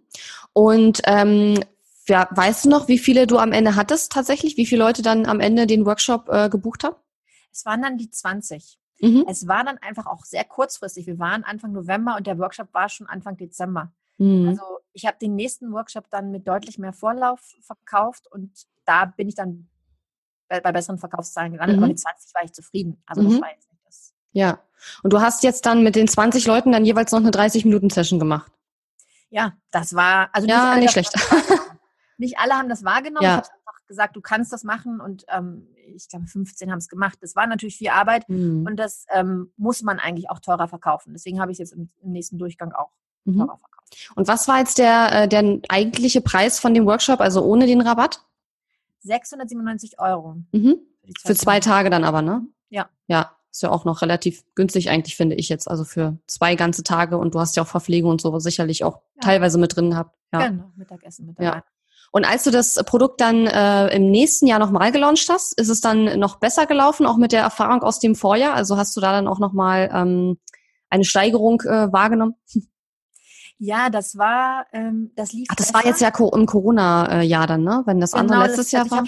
Und 0.52 1.00
ähm, 1.06 1.58
ja, 2.06 2.28
weißt 2.30 2.66
du 2.66 2.68
noch, 2.68 2.86
wie 2.88 2.98
viele 2.98 3.26
du 3.26 3.38
am 3.38 3.52
Ende 3.52 3.76
hattest 3.76 4.12
tatsächlich? 4.12 4.58
Wie 4.58 4.66
viele 4.66 4.84
Leute 4.84 5.00
dann 5.00 5.24
am 5.24 5.40
Ende 5.40 5.66
den 5.66 5.86
Workshop 5.86 6.28
äh, 6.28 6.50
gebucht 6.50 6.84
haben? 6.84 6.96
Es 7.50 7.64
waren 7.64 7.80
dann 7.80 7.96
die 7.96 8.10
20. 8.10 8.78
Mhm. 9.00 9.24
Es 9.26 9.48
war 9.48 9.64
dann 9.64 9.78
einfach 9.78 10.04
auch 10.04 10.26
sehr 10.26 10.44
kurzfristig. 10.44 11.06
Wir 11.06 11.18
waren 11.18 11.44
Anfang 11.44 11.72
November 11.72 12.16
und 12.18 12.26
der 12.26 12.38
Workshop 12.38 12.74
war 12.74 12.90
schon 12.90 13.06
Anfang 13.06 13.38
Dezember. 13.38 13.90
Mhm. 14.20 14.48
Also 14.48 14.62
ich 14.92 15.06
habe 15.06 15.16
den 15.20 15.34
nächsten 15.34 15.72
Workshop 15.72 16.10
dann 16.10 16.30
mit 16.30 16.46
deutlich 16.46 16.78
mehr 16.78 16.92
Vorlauf 16.92 17.40
verkauft 17.62 18.26
und 18.30 18.52
da 18.84 19.06
bin 19.06 19.28
ich 19.28 19.34
dann 19.34 19.68
bei, 20.48 20.60
bei 20.60 20.72
besseren 20.72 20.98
Verkaufszahlen 20.98 21.52
gelandet. 21.52 21.76
Mhm. 21.76 21.82
Aber 21.82 21.88
mit 21.88 21.98
20 21.98 22.34
war 22.34 22.44
ich 22.44 22.52
zufrieden. 22.52 23.02
Also 23.06 23.22
das 23.22 23.32
mhm. 23.32 23.40
war 23.40 23.50
jetzt 23.50 23.70
nicht 23.70 23.82
das. 23.86 24.12
Ja. 24.32 24.60
Und 25.02 25.12
du 25.12 25.20
hast 25.20 25.42
jetzt 25.42 25.64
dann 25.64 25.82
mit 25.82 25.96
den 25.96 26.08
20 26.08 26.46
Leuten 26.46 26.72
dann 26.72 26.84
jeweils 26.84 27.12
noch 27.12 27.20
eine 27.20 27.30
30-Minuten-Session 27.30 28.18
gemacht. 28.18 28.52
Ja, 29.30 29.56
das 29.70 29.94
war, 29.94 30.28
also 30.32 30.48
ja, 30.48 30.74
nicht, 30.74 30.82
nicht 30.82 30.92
schlecht. 30.92 31.14
Nicht 32.18 32.38
alle 32.38 32.54
haben 32.54 32.68
das 32.68 32.84
wahrgenommen. 32.84 33.24
Ja. 33.24 33.38
Ich 33.38 33.48
habe 33.48 33.58
einfach 33.66 33.86
gesagt, 33.86 34.16
du 34.16 34.20
kannst 34.20 34.52
das 34.52 34.64
machen 34.64 35.00
und 35.00 35.24
ähm, 35.28 35.68
ich 35.94 36.08
glaube 36.08 36.26
15 36.26 36.70
haben 36.70 36.78
es 36.78 36.88
gemacht. 36.88 37.18
Das 37.22 37.34
war 37.34 37.46
natürlich 37.46 37.76
viel 37.76 37.88
Arbeit 37.88 38.28
mhm. 38.28 38.66
und 38.66 38.76
das 38.76 39.06
ähm, 39.10 39.52
muss 39.56 39.82
man 39.82 39.98
eigentlich 39.98 40.28
auch 40.30 40.40
teurer 40.40 40.68
verkaufen. 40.68 41.12
Deswegen 41.14 41.40
habe 41.40 41.52
ich 41.52 41.56
es 41.56 41.70
jetzt 41.70 41.72
im, 41.72 41.90
im, 42.02 42.12
nächsten 42.12 42.38
Durchgang 42.38 42.72
auch 42.72 42.90
mhm. 43.24 43.50
Und 44.14 44.28
was 44.28 44.48
war 44.48 44.58
jetzt 44.58 44.78
der, 44.78 45.12
äh, 45.12 45.28
der 45.28 45.60
eigentliche 45.68 46.20
Preis 46.20 46.58
von 46.58 46.74
dem 46.74 46.86
Workshop, 46.86 47.20
also 47.20 47.42
ohne 47.42 47.66
den 47.66 47.80
Rabatt? 47.80 48.22
697 49.00 49.98
Euro. 49.98 50.36
Mhm. 50.52 50.78
Für, 51.18 51.28
für 51.28 51.34
zwei 51.34 51.60
Tage 51.60 51.90
dann 51.90 52.04
aber, 52.04 52.22
ne? 52.22 52.46
Ja. 52.68 52.88
Ja, 53.08 53.32
ist 53.50 53.62
ja 53.62 53.70
auch 53.70 53.84
noch 53.84 54.02
relativ 54.02 54.44
günstig 54.54 54.90
eigentlich, 54.90 55.16
finde 55.16 55.36
ich 55.36 55.48
jetzt. 55.48 55.68
Also 55.68 55.84
für 55.84 56.18
zwei 56.26 56.54
ganze 56.54 56.82
Tage 56.82 57.18
und 57.18 57.34
du 57.34 57.40
hast 57.40 57.56
ja 57.56 57.62
auch 57.62 57.68
Verpflegung 57.68 58.12
und 58.12 58.20
so 58.20 58.38
sicherlich 58.38 58.84
auch 58.84 59.00
ja. 59.16 59.22
teilweise 59.22 59.58
mit 59.58 59.74
drin 59.74 59.90
gehabt. 59.90 60.16
Ja. 60.32 60.48
Genau, 60.48 60.70
Mittagessen 60.76 61.26
mit 61.26 61.38
dabei. 61.38 61.56
Ja. 61.56 61.64
Und 62.12 62.24
als 62.24 62.42
du 62.42 62.50
das 62.50 62.74
Produkt 62.86 63.20
dann 63.20 63.46
äh, 63.46 63.94
im 63.94 64.10
nächsten 64.10 64.46
Jahr 64.46 64.58
nochmal 64.58 64.90
gelauncht 64.90 65.28
hast, 65.28 65.58
ist 65.58 65.68
es 65.68 65.80
dann 65.80 66.18
noch 66.18 66.36
besser 66.36 66.66
gelaufen, 66.66 67.06
auch 67.06 67.16
mit 67.16 67.30
der 67.30 67.42
Erfahrung 67.42 67.82
aus 67.82 68.00
dem 68.00 68.16
Vorjahr? 68.16 68.54
Also 68.54 68.76
hast 68.76 68.96
du 68.96 69.00
da 69.00 69.12
dann 69.12 69.28
auch 69.28 69.38
nochmal 69.38 69.90
ähm, 69.92 70.38
eine 70.88 71.04
Steigerung 71.04 71.60
äh, 71.62 71.92
wahrgenommen? 71.92 72.34
Ja, 73.62 73.90
das 73.90 74.16
war, 74.16 74.66
ähm, 74.72 75.12
das 75.16 75.34
lief. 75.34 75.46
Ach, 75.50 75.54
das 75.54 75.66
besser. 75.66 75.78
war 75.78 75.86
jetzt 75.86 76.00
ja 76.00 76.08
im 76.08 76.46
Corona-Jahr 76.46 77.46
dann, 77.46 77.62
ne? 77.62 77.82
Wenn 77.84 78.00
das 78.00 78.12
genau, 78.12 78.22
andere 78.22 78.46
letztes 78.46 78.70
das, 78.70 78.72
Jahr 78.72 78.90
war. 78.90 79.04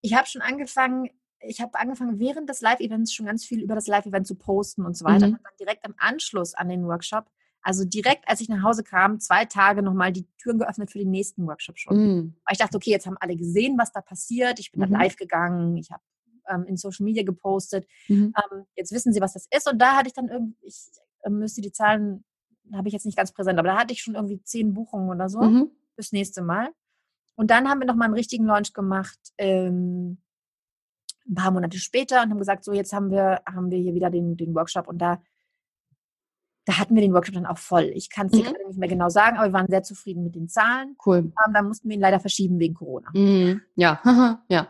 Ich 0.00 0.14
habe 0.14 0.16
schon, 0.16 0.18
hab 0.18 0.26
schon 0.28 0.40
angefangen, 0.40 1.10
ich 1.40 1.60
habe 1.60 1.78
angefangen, 1.78 2.18
während 2.18 2.48
des 2.48 2.62
Live-Events 2.62 3.12
schon 3.12 3.26
ganz 3.26 3.44
viel 3.44 3.60
über 3.60 3.74
das 3.74 3.86
Live-Event 3.86 4.26
zu 4.26 4.34
posten 4.34 4.86
und 4.86 4.96
so 4.96 5.04
weiter. 5.04 5.26
Mhm. 5.26 5.34
Und 5.34 5.40
dann 5.44 5.52
direkt 5.60 5.86
im 5.86 5.94
Anschluss 5.98 6.54
an 6.54 6.70
den 6.70 6.86
Workshop, 6.86 7.26
also 7.60 7.84
direkt 7.84 8.26
als 8.26 8.40
ich 8.40 8.48
nach 8.48 8.62
Hause 8.62 8.82
kam, 8.82 9.20
zwei 9.20 9.44
Tage 9.44 9.82
nochmal 9.82 10.10
die 10.10 10.26
Türen 10.38 10.58
geöffnet 10.58 10.90
für 10.90 10.98
den 10.98 11.10
nächsten 11.10 11.46
Workshop 11.46 11.78
schon. 11.78 11.96
Mhm. 11.98 12.34
Weil 12.46 12.52
ich 12.52 12.58
dachte, 12.58 12.78
okay, 12.78 12.90
jetzt 12.90 13.06
haben 13.06 13.18
alle 13.20 13.36
gesehen, 13.36 13.76
was 13.76 13.92
da 13.92 14.00
passiert. 14.00 14.58
Ich 14.58 14.72
bin 14.72 14.80
mhm. 14.80 14.92
dann 14.92 15.00
live 15.02 15.16
gegangen, 15.16 15.76
ich 15.76 15.90
habe 15.90 16.02
ähm, 16.48 16.64
in 16.64 16.78
Social 16.78 17.04
Media 17.04 17.24
gepostet. 17.24 17.86
Mhm. 18.08 18.32
Ähm, 18.52 18.64
jetzt 18.74 18.92
wissen 18.92 19.12
sie, 19.12 19.20
was 19.20 19.34
das 19.34 19.46
ist. 19.54 19.70
Und 19.70 19.78
da 19.78 19.96
hatte 19.96 20.08
ich 20.08 20.14
dann 20.14 20.28
irgendwie, 20.28 20.56
ich 20.62 20.80
äh, 21.24 21.28
müsste 21.28 21.60
die 21.60 21.72
Zahlen, 21.72 22.24
habe 22.74 22.88
ich 22.88 22.94
jetzt 22.94 23.06
nicht 23.06 23.16
ganz 23.16 23.32
präsent, 23.32 23.58
aber 23.58 23.68
da 23.68 23.78
hatte 23.78 23.92
ich 23.92 24.02
schon 24.02 24.14
irgendwie 24.14 24.42
zehn 24.42 24.74
Buchungen 24.74 25.10
oder 25.10 25.28
so 25.28 25.40
mhm. 25.40 25.70
fürs 25.94 26.12
nächste 26.12 26.42
Mal. 26.42 26.70
Und 27.34 27.50
dann 27.50 27.68
haben 27.68 27.80
wir 27.80 27.86
nochmal 27.86 28.06
einen 28.06 28.14
richtigen 28.14 28.46
Launch 28.46 28.72
gemacht. 28.72 29.18
Ähm, 29.38 30.18
ein 31.28 31.34
paar 31.34 31.50
Monate 31.50 31.78
später 31.78 32.22
und 32.22 32.30
haben 32.30 32.38
gesagt, 32.38 32.64
so 32.64 32.72
jetzt 32.72 32.92
haben 32.92 33.10
wir, 33.10 33.42
haben 33.46 33.70
wir 33.70 33.78
hier 33.78 33.94
wieder 33.94 34.10
den, 34.10 34.36
den 34.36 34.54
Workshop 34.54 34.88
und 34.88 34.98
da 34.98 35.20
da 36.66 36.78
hatten 36.78 36.96
wir 36.96 37.00
den 37.02 37.14
Workshop 37.14 37.36
dann 37.36 37.46
auch 37.46 37.58
voll. 37.58 37.92
Ich 37.94 38.10
kann 38.10 38.26
es 38.26 38.32
dir 38.32 38.40
mhm. 38.40 38.44
gerade 38.46 38.66
nicht 38.66 38.78
mehr 38.78 38.88
genau 38.88 39.08
sagen, 39.08 39.36
aber 39.36 39.46
wir 39.46 39.52
waren 39.52 39.68
sehr 39.68 39.84
zufrieden 39.84 40.24
mit 40.24 40.34
den 40.34 40.48
Zahlen. 40.48 40.96
Cool. 41.06 41.18
Ähm, 41.18 41.54
dann 41.54 41.68
mussten 41.68 41.88
wir 41.88 41.94
ihn 41.94 42.00
leider 42.00 42.18
verschieben 42.18 42.58
wegen 42.58 42.74
Corona. 42.74 43.08
Mhm. 43.14 43.62
Ja, 43.76 44.00
ja. 44.48 44.66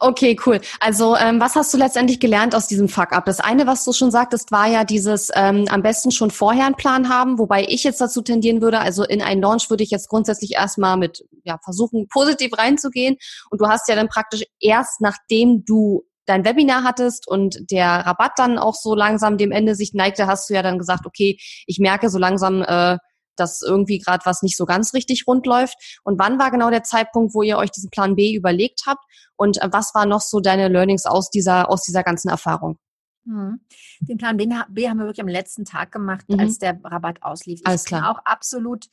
Okay, 0.00 0.36
cool. 0.46 0.60
Also 0.80 1.14
ähm, 1.14 1.38
was 1.38 1.54
hast 1.54 1.74
du 1.74 1.78
letztendlich 1.78 2.20
gelernt 2.20 2.54
aus 2.54 2.68
diesem 2.68 2.88
Fuck-up? 2.88 3.26
Das 3.26 3.40
eine, 3.40 3.66
was 3.66 3.84
du 3.84 3.92
schon 3.92 4.10
sagtest, 4.10 4.50
war 4.50 4.66
ja 4.66 4.84
dieses 4.84 5.30
ähm, 5.34 5.66
am 5.68 5.82
besten 5.82 6.10
schon 6.10 6.30
vorher 6.30 6.64
einen 6.64 6.74
Plan 6.74 7.10
haben, 7.10 7.38
wobei 7.38 7.64
ich 7.64 7.84
jetzt 7.84 8.00
dazu 8.00 8.22
tendieren 8.22 8.62
würde, 8.62 8.80
also 8.80 9.04
in 9.04 9.20
einen 9.20 9.42
Launch 9.42 9.68
würde 9.68 9.84
ich 9.84 9.90
jetzt 9.90 10.08
grundsätzlich 10.08 10.54
erstmal 10.54 10.96
mit 10.96 11.22
ja, 11.44 11.58
versuchen, 11.62 12.08
positiv 12.08 12.56
reinzugehen. 12.56 13.16
Und 13.50 13.60
du 13.60 13.68
hast 13.68 13.88
ja 13.88 13.94
dann 13.94 14.08
praktisch 14.08 14.44
erst, 14.58 15.02
nachdem 15.02 15.64
du 15.66 16.02
dein 16.26 16.44
Webinar 16.44 16.82
hattest 16.84 17.26
und 17.26 17.70
der 17.70 17.88
Rabatt 17.88 18.32
dann 18.36 18.58
auch 18.58 18.74
so 18.74 18.94
langsam 18.94 19.38
dem 19.38 19.52
Ende 19.52 19.74
sich 19.74 19.94
neigte, 19.94 20.26
hast 20.26 20.50
du 20.50 20.54
ja 20.54 20.62
dann 20.62 20.78
gesagt, 20.78 21.06
okay, 21.06 21.38
ich 21.66 21.78
merke 21.78 22.10
so 22.10 22.18
langsam, 22.18 22.62
äh, 22.62 22.98
dass 23.36 23.62
irgendwie 23.62 23.98
gerade 23.98 24.24
was 24.24 24.42
nicht 24.42 24.56
so 24.56 24.64
ganz 24.64 24.94
richtig 24.94 25.26
rund 25.26 25.46
läuft. 25.46 26.00
Und 26.04 26.18
wann 26.18 26.38
war 26.38 26.50
genau 26.50 26.70
der 26.70 26.82
Zeitpunkt, 26.82 27.34
wo 27.34 27.42
ihr 27.42 27.58
euch 27.58 27.70
diesen 27.70 27.90
Plan 27.90 28.16
B 28.16 28.34
überlegt 28.34 28.82
habt? 28.86 29.04
Und 29.36 29.62
äh, 29.62 29.68
was 29.70 29.94
waren 29.94 30.08
noch 30.08 30.22
so 30.22 30.40
deine 30.40 30.68
Learnings 30.68 31.06
aus 31.06 31.30
dieser, 31.30 31.70
aus 31.70 31.82
dieser 31.82 32.02
ganzen 32.02 32.28
Erfahrung? 32.28 32.78
Mhm. 33.24 33.60
Den 34.00 34.18
Plan 34.18 34.36
B, 34.36 34.48
B, 34.68 34.88
haben 34.88 34.98
wir 34.98 35.06
wirklich 35.06 35.20
am 35.20 35.28
letzten 35.28 35.64
Tag 35.64 35.92
gemacht, 35.92 36.28
mhm. 36.28 36.40
als 36.40 36.58
der 36.58 36.80
Rabatt 36.82 37.22
auslief. 37.22 37.60
Alles 37.64 37.84
klar. 37.84 38.02
Ich 38.02 38.16
auch 38.16 38.24
absolut 38.24 38.86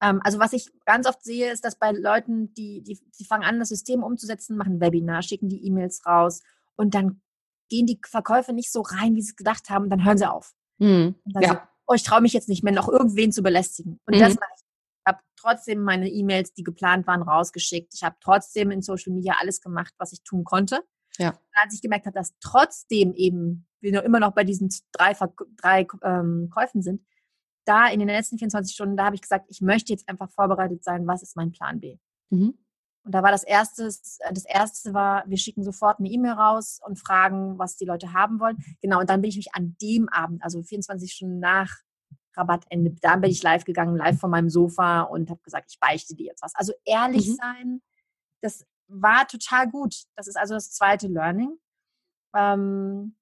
ähm, 0.00 0.20
also 0.22 0.38
was 0.38 0.52
ich 0.52 0.68
ganz 0.84 1.08
oft 1.08 1.24
sehe, 1.24 1.50
ist, 1.50 1.64
dass 1.64 1.76
bei 1.76 1.90
Leuten, 1.90 2.54
die, 2.54 2.82
die, 2.82 3.00
die 3.18 3.24
fangen 3.24 3.42
an, 3.42 3.58
das 3.58 3.70
System 3.70 4.04
umzusetzen, 4.04 4.56
machen 4.56 4.80
Webinar, 4.80 5.22
schicken 5.22 5.48
die 5.48 5.66
E-Mails 5.66 6.06
raus 6.06 6.42
und 6.78 6.94
dann 6.94 7.20
gehen 7.68 7.86
die 7.86 8.00
Verkäufe 8.06 8.52
nicht 8.52 8.72
so 8.72 8.80
rein, 8.80 9.14
wie 9.14 9.22
sie 9.22 9.30
es 9.30 9.36
gedacht 9.36 9.68
haben, 9.68 9.90
dann 9.90 10.04
hören 10.04 10.18
sie 10.18 10.30
auf. 10.30 10.54
Mhm. 10.78 11.16
ja. 11.26 11.48
so, 11.48 11.58
oh, 11.86 11.94
ich 11.94 12.02
traue 12.02 12.20
mich 12.20 12.32
jetzt 12.32 12.48
nicht 12.48 12.62
mehr, 12.62 12.72
noch 12.72 12.88
irgendwen 12.88 13.32
zu 13.32 13.42
belästigen. 13.42 14.00
Und 14.06 14.16
mhm. 14.16 14.20
das 14.20 14.34
mache 14.34 14.50
ich. 14.56 14.62
Ich 14.62 15.12
habe 15.12 15.22
trotzdem 15.36 15.82
meine 15.82 16.08
E-Mails, 16.08 16.52
die 16.52 16.62
geplant 16.62 17.06
waren, 17.06 17.22
rausgeschickt. 17.22 17.94
Ich 17.94 18.02
habe 18.02 18.16
trotzdem 18.20 18.70
in 18.70 18.82
Social 18.82 19.12
Media 19.12 19.36
alles 19.40 19.60
gemacht, 19.60 19.94
was 19.98 20.12
ich 20.12 20.22
tun 20.22 20.44
konnte. 20.44 20.82
Ja. 21.18 21.30
Und 21.30 21.38
als 21.54 21.74
ich 21.74 21.82
gemerkt 21.82 22.06
habe, 22.06 22.14
dass 22.14 22.34
trotzdem 22.40 23.14
eben 23.14 23.66
wir 23.80 23.92
noch 23.92 24.02
immer 24.02 24.20
noch 24.20 24.32
bei 24.34 24.44
diesen 24.44 24.70
drei, 24.92 25.14
drei 25.56 25.86
ähm, 26.02 26.50
Käufen 26.52 26.82
sind, 26.82 27.04
da 27.64 27.88
in 27.88 27.98
den 27.98 28.08
letzten 28.08 28.38
24 28.38 28.74
Stunden, 28.74 28.96
da 28.96 29.06
habe 29.06 29.14
ich 29.14 29.22
gesagt, 29.22 29.46
ich 29.48 29.60
möchte 29.60 29.92
jetzt 29.92 30.08
einfach 30.08 30.30
vorbereitet 30.30 30.82
sein, 30.84 31.06
was 31.06 31.22
ist 31.22 31.36
mein 31.36 31.52
Plan 31.52 31.80
B. 31.80 31.98
Mhm. 32.30 32.58
Und 33.04 33.12
da 33.12 33.22
war 33.22 33.30
das 33.30 33.44
erste, 33.44 33.84
äh, 33.84 34.32
das 34.32 34.44
erste 34.44 34.94
war, 34.94 35.24
wir 35.26 35.38
schicken 35.38 35.64
sofort 35.64 35.98
eine 35.98 36.08
E-Mail 36.08 36.32
raus 36.32 36.80
und 36.84 36.98
fragen, 36.98 37.58
was 37.58 37.76
die 37.76 37.84
Leute 37.84 38.12
haben 38.12 38.40
wollen. 38.40 38.58
Genau, 38.82 39.00
und 39.00 39.08
dann 39.10 39.22
bin 39.22 39.30
ich 39.30 39.36
mich 39.36 39.54
an 39.54 39.76
dem 39.80 40.08
Abend, 40.08 40.42
also 40.42 40.62
24 40.62 41.12
Stunden 41.12 41.38
nach 41.38 41.74
Rabattende, 42.36 42.94
da 43.00 43.16
bin 43.16 43.30
ich 43.30 43.42
live 43.42 43.64
gegangen, 43.64 43.96
live 43.96 44.18
von 44.18 44.30
meinem 44.30 44.48
Sofa 44.48 45.02
und 45.02 45.28
habe 45.28 45.40
gesagt, 45.42 45.70
ich 45.70 45.80
beichte 45.80 46.14
dir 46.14 46.26
jetzt 46.26 46.42
was. 46.42 46.54
Also 46.54 46.72
ehrlich 46.84 47.28
mhm. 47.28 47.34
sein, 47.34 47.82
das 48.40 48.64
war 48.86 49.26
total 49.26 49.68
gut. 49.68 50.04
Das 50.16 50.26
ist 50.26 50.36
also 50.36 50.54
das 50.54 50.70
zweite 50.70 51.08
Learning. 51.08 51.58
Ähm, 52.34 53.16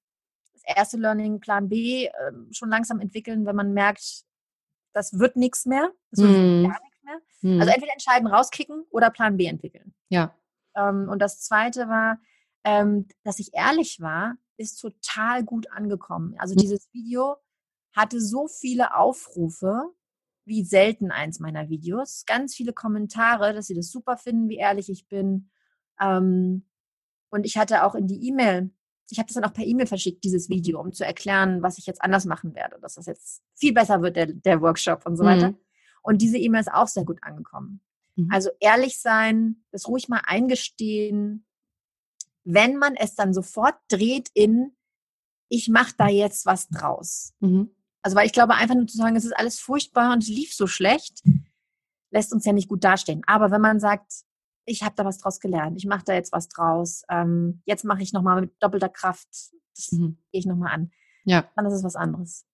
das 0.52 0.62
erste 0.76 0.96
Learning, 0.96 1.40
Plan 1.40 1.68
B, 1.68 2.06
ähm, 2.06 2.48
schon 2.52 2.68
langsam 2.70 3.00
entwickeln, 3.00 3.46
wenn 3.46 3.56
man 3.56 3.72
merkt, 3.72 4.24
das 4.92 5.18
wird 5.18 5.36
nichts 5.36 5.66
mehr. 5.66 5.90
Das 6.10 6.20
wird 6.20 6.32
mhm. 6.32 6.68
gar 6.68 6.80
mehr. 7.06 7.20
Also 7.42 7.48
mhm. 7.54 7.60
Also 7.60 7.72
entweder 7.72 7.92
entscheiden, 7.92 8.26
rauskicken 8.26 8.84
oder 8.90 9.10
Plan 9.10 9.36
B 9.36 9.46
entwickeln. 9.46 9.94
Ja. 10.10 10.36
Ähm, 10.76 11.08
und 11.08 11.20
das 11.20 11.40
zweite 11.40 11.88
war, 11.88 12.20
ähm, 12.64 13.08
dass 13.24 13.38
ich 13.38 13.54
ehrlich 13.54 14.00
war, 14.00 14.36
ist 14.58 14.80
total 14.80 15.44
gut 15.44 15.70
angekommen. 15.70 16.34
Also 16.38 16.54
mhm. 16.54 16.58
dieses 16.58 16.92
Video 16.92 17.36
hatte 17.94 18.20
so 18.20 18.46
viele 18.46 18.94
Aufrufe 18.94 19.94
wie 20.44 20.64
selten 20.64 21.10
eins 21.10 21.40
meiner 21.40 21.68
Videos. 21.68 22.24
Ganz 22.26 22.54
viele 22.54 22.72
Kommentare, 22.72 23.52
dass 23.52 23.66
sie 23.66 23.74
das 23.74 23.90
super 23.90 24.16
finden, 24.16 24.48
wie 24.48 24.58
ehrlich 24.58 24.88
ich 24.88 25.08
bin. 25.08 25.50
Ähm, 26.00 26.68
und 27.30 27.44
ich 27.44 27.56
hatte 27.56 27.84
auch 27.84 27.94
in 27.94 28.06
die 28.06 28.28
E-Mail, 28.28 28.70
ich 29.10 29.18
habe 29.18 29.26
das 29.26 29.34
dann 29.34 29.44
auch 29.44 29.52
per 29.52 29.64
E-Mail 29.64 29.86
verschickt, 29.86 30.24
dieses 30.24 30.48
Video, 30.48 30.80
um 30.80 30.92
zu 30.92 31.04
erklären, 31.04 31.62
was 31.62 31.78
ich 31.78 31.86
jetzt 31.86 32.02
anders 32.02 32.24
machen 32.24 32.54
werde, 32.54 32.78
dass 32.80 32.94
das 32.94 33.06
jetzt 33.06 33.42
viel 33.54 33.72
besser 33.72 34.02
wird, 34.02 34.16
der, 34.16 34.26
der 34.26 34.60
Workshop 34.60 35.04
und 35.06 35.16
so 35.16 35.24
weiter. 35.24 35.50
Mhm. 35.50 35.58
Und 36.06 36.22
diese 36.22 36.38
E-Mail 36.38 36.60
ist 36.60 36.72
auch 36.72 36.86
sehr 36.86 37.04
gut 37.04 37.18
angekommen. 37.22 37.80
Mhm. 38.14 38.28
Also 38.30 38.50
ehrlich 38.60 39.00
sein, 39.00 39.64
das 39.72 39.88
ruhig 39.88 40.08
mal 40.08 40.22
eingestehen, 40.24 41.44
wenn 42.44 42.76
man 42.76 42.94
es 42.94 43.16
dann 43.16 43.34
sofort 43.34 43.74
dreht 43.88 44.30
in, 44.32 44.76
ich 45.48 45.68
mache 45.68 45.94
da 45.98 46.06
jetzt 46.06 46.46
was 46.46 46.68
draus. 46.68 47.34
Mhm. 47.40 47.70
Also 48.02 48.16
weil 48.16 48.26
ich 48.26 48.32
glaube, 48.32 48.54
einfach 48.54 48.76
nur 48.76 48.86
zu 48.86 48.96
sagen, 48.96 49.16
es 49.16 49.24
ist 49.24 49.36
alles 49.36 49.58
furchtbar 49.58 50.12
und 50.12 50.22
es 50.22 50.28
lief 50.28 50.54
so 50.54 50.68
schlecht, 50.68 51.24
lässt 52.12 52.32
uns 52.32 52.44
ja 52.44 52.52
nicht 52.52 52.68
gut 52.68 52.84
dastehen. 52.84 53.22
Aber 53.26 53.50
wenn 53.50 53.60
man 53.60 53.80
sagt, 53.80 54.12
ich 54.64 54.84
habe 54.84 54.94
da 54.94 55.04
was 55.04 55.18
draus 55.18 55.40
gelernt, 55.40 55.76
ich 55.76 55.86
mache 55.86 56.04
da 56.04 56.14
jetzt 56.14 56.30
was 56.30 56.48
draus, 56.48 57.02
ähm, 57.10 57.62
jetzt 57.64 57.84
mache 57.84 58.02
ich 58.02 58.12
nochmal 58.12 58.42
mit 58.42 58.54
doppelter 58.60 58.88
Kraft, 58.88 59.28
das 59.74 59.90
mhm. 59.90 60.18
gehe 60.30 60.38
ich 60.38 60.46
nochmal 60.46 60.72
an. 60.72 60.92
Ja. 61.24 61.50
Dann 61.56 61.66
ist 61.66 61.74
es 61.74 61.82
was 61.82 61.96
anderes. 61.96 62.46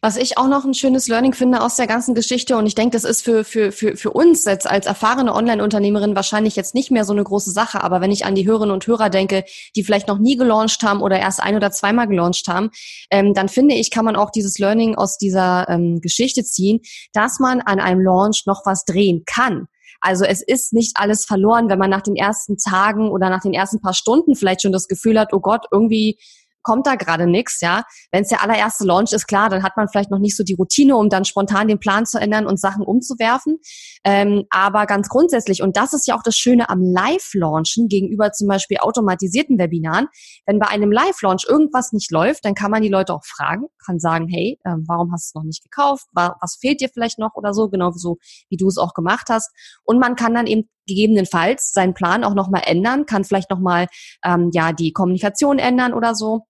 Was 0.00 0.16
ich 0.16 0.38
auch 0.38 0.48
noch 0.48 0.64
ein 0.64 0.74
schönes 0.74 1.08
Learning 1.08 1.32
finde 1.32 1.60
aus 1.60 1.76
der 1.76 1.86
ganzen 1.86 2.14
Geschichte 2.14 2.56
und 2.56 2.66
ich 2.66 2.74
denke, 2.74 2.96
das 2.96 3.04
ist 3.04 3.22
für, 3.22 3.44
für, 3.44 3.72
für, 3.72 3.96
für 3.96 4.10
uns 4.10 4.44
jetzt 4.44 4.68
als 4.68 4.86
erfahrene 4.86 5.34
Online-Unternehmerin 5.34 6.14
wahrscheinlich 6.14 6.56
jetzt 6.56 6.74
nicht 6.74 6.90
mehr 6.90 7.04
so 7.04 7.12
eine 7.12 7.24
große 7.24 7.50
Sache, 7.50 7.82
aber 7.82 8.00
wenn 8.00 8.12
ich 8.12 8.24
an 8.24 8.34
die 8.34 8.46
Hörerinnen 8.46 8.72
und 8.72 8.86
Hörer 8.86 9.10
denke, 9.10 9.44
die 9.76 9.84
vielleicht 9.84 10.08
noch 10.08 10.18
nie 10.18 10.36
gelauncht 10.36 10.82
haben 10.82 11.02
oder 11.02 11.18
erst 11.18 11.42
ein 11.42 11.56
oder 11.56 11.70
zweimal 11.70 12.08
gelauncht 12.08 12.46
haben, 12.48 12.70
ähm, 13.10 13.34
dann 13.34 13.48
finde 13.48 13.74
ich, 13.74 13.90
kann 13.90 14.04
man 14.04 14.16
auch 14.16 14.30
dieses 14.30 14.58
Learning 14.58 14.94
aus 14.94 15.18
dieser 15.18 15.68
ähm, 15.68 16.00
Geschichte 16.00 16.44
ziehen, 16.44 16.80
dass 17.12 17.38
man 17.40 17.60
an 17.60 17.80
einem 17.80 18.00
Launch 18.00 18.44
noch 18.46 18.62
was 18.64 18.84
drehen 18.84 19.24
kann. 19.26 19.66
Also 20.00 20.24
es 20.24 20.42
ist 20.42 20.72
nicht 20.72 20.92
alles 20.94 21.24
verloren, 21.24 21.68
wenn 21.68 21.78
man 21.78 21.90
nach 21.90 22.02
den 22.02 22.16
ersten 22.16 22.56
Tagen 22.56 23.10
oder 23.10 23.30
nach 23.30 23.42
den 23.42 23.52
ersten 23.52 23.80
paar 23.80 23.94
Stunden 23.94 24.36
vielleicht 24.36 24.62
schon 24.62 24.72
das 24.72 24.86
Gefühl 24.86 25.18
hat, 25.18 25.32
oh 25.32 25.40
Gott, 25.40 25.66
irgendwie 25.72 26.18
kommt 26.68 26.86
da 26.86 26.96
gerade 26.96 27.26
nichts, 27.26 27.62
ja. 27.62 27.84
Wenn 28.12 28.24
es 28.24 28.28
der 28.28 28.42
allererste 28.42 28.84
Launch 28.84 29.14
ist, 29.14 29.26
klar, 29.26 29.48
dann 29.48 29.62
hat 29.62 29.78
man 29.78 29.88
vielleicht 29.88 30.10
noch 30.10 30.18
nicht 30.18 30.36
so 30.36 30.44
die 30.44 30.52
Routine, 30.52 30.98
um 30.98 31.08
dann 31.08 31.24
spontan 31.24 31.66
den 31.66 31.80
Plan 31.80 32.04
zu 32.04 32.18
ändern 32.20 32.46
und 32.46 32.60
Sachen 32.60 32.84
umzuwerfen. 32.84 33.56
Ähm, 34.04 34.44
aber 34.50 34.84
ganz 34.84 35.08
grundsätzlich, 35.08 35.62
und 35.62 35.78
das 35.78 35.94
ist 35.94 36.06
ja 36.06 36.14
auch 36.14 36.22
das 36.22 36.36
Schöne 36.36 36.68
am 36.68 36.82
Live-Launchen 36.82 37.88
gegenüber 37.88 38.32
zum 38.32 38.48
Beispiel 38.48 38.76
automatisierten 38.80 39.58
Webinaren, 39.58 40.08
wenn 40.44 40.58
bei 40.58 40.66
einem 40.66 40.92
Live-Launch 40.92 41.46
irgendwas 41.48 41.92
nicht 41.92 42.10
läuft, 42.10 42.44
dann 42.44 42.54
kann 42.54 42.70
man 42.70 42.82
die 42.82 42.90
Leute 42.90 43.14
auch 43.14 43.24
fragen, 43.24 43.68
kann 43.86 43.98
sagen, 43.98 44.28
hey, 44.28 44.58
äh, 44.64 44.74
warum 44.86 45.10
hast 45.10 45.28
du 45.28 45.30
es 45.30 45.34
noch 45.36 45.46
nicht 45.46 45.62
gekauft? 45.62 46.04
Was 46.12 46.58
fehlt 46.60 46.82
dir 46.82 46.90
vielleicht 46.92 47.18
noch 47.18 47.34
oder 47.34 47.54
so, 47.54 47.70
genau 47.70 47.92
so, 47.92 48.18
wie 48.50 48.58
du 48.58 48.68
es 48.68 48.76
auch 48.76 48.92
gemacht 48.92 49.28
hast. 49.30 49.50
Und 49.84 49.98
man 49.98 50.16
kann 50.16 50.34
dann 50.34 50.46
eben 50.46 50.68
gegebenenfalls 50.86 51.72
seinen 51.72 51.94
Plan 51.94 52.24
auch 52.24 52.34
nochmal 52.34 52.64
ändern, 52.66 53.06
kann 53.06 53.24
vielleicht 53.24 53.50
nochmal 53.50 53.86
ähm, 54.24 54.50
ja 54.52 54.72
die 54.72 54.92
Kommunikation 54.92 55.58
ändern 55.58 55.94
oder 55.94 56.16
so. 56.16 56.46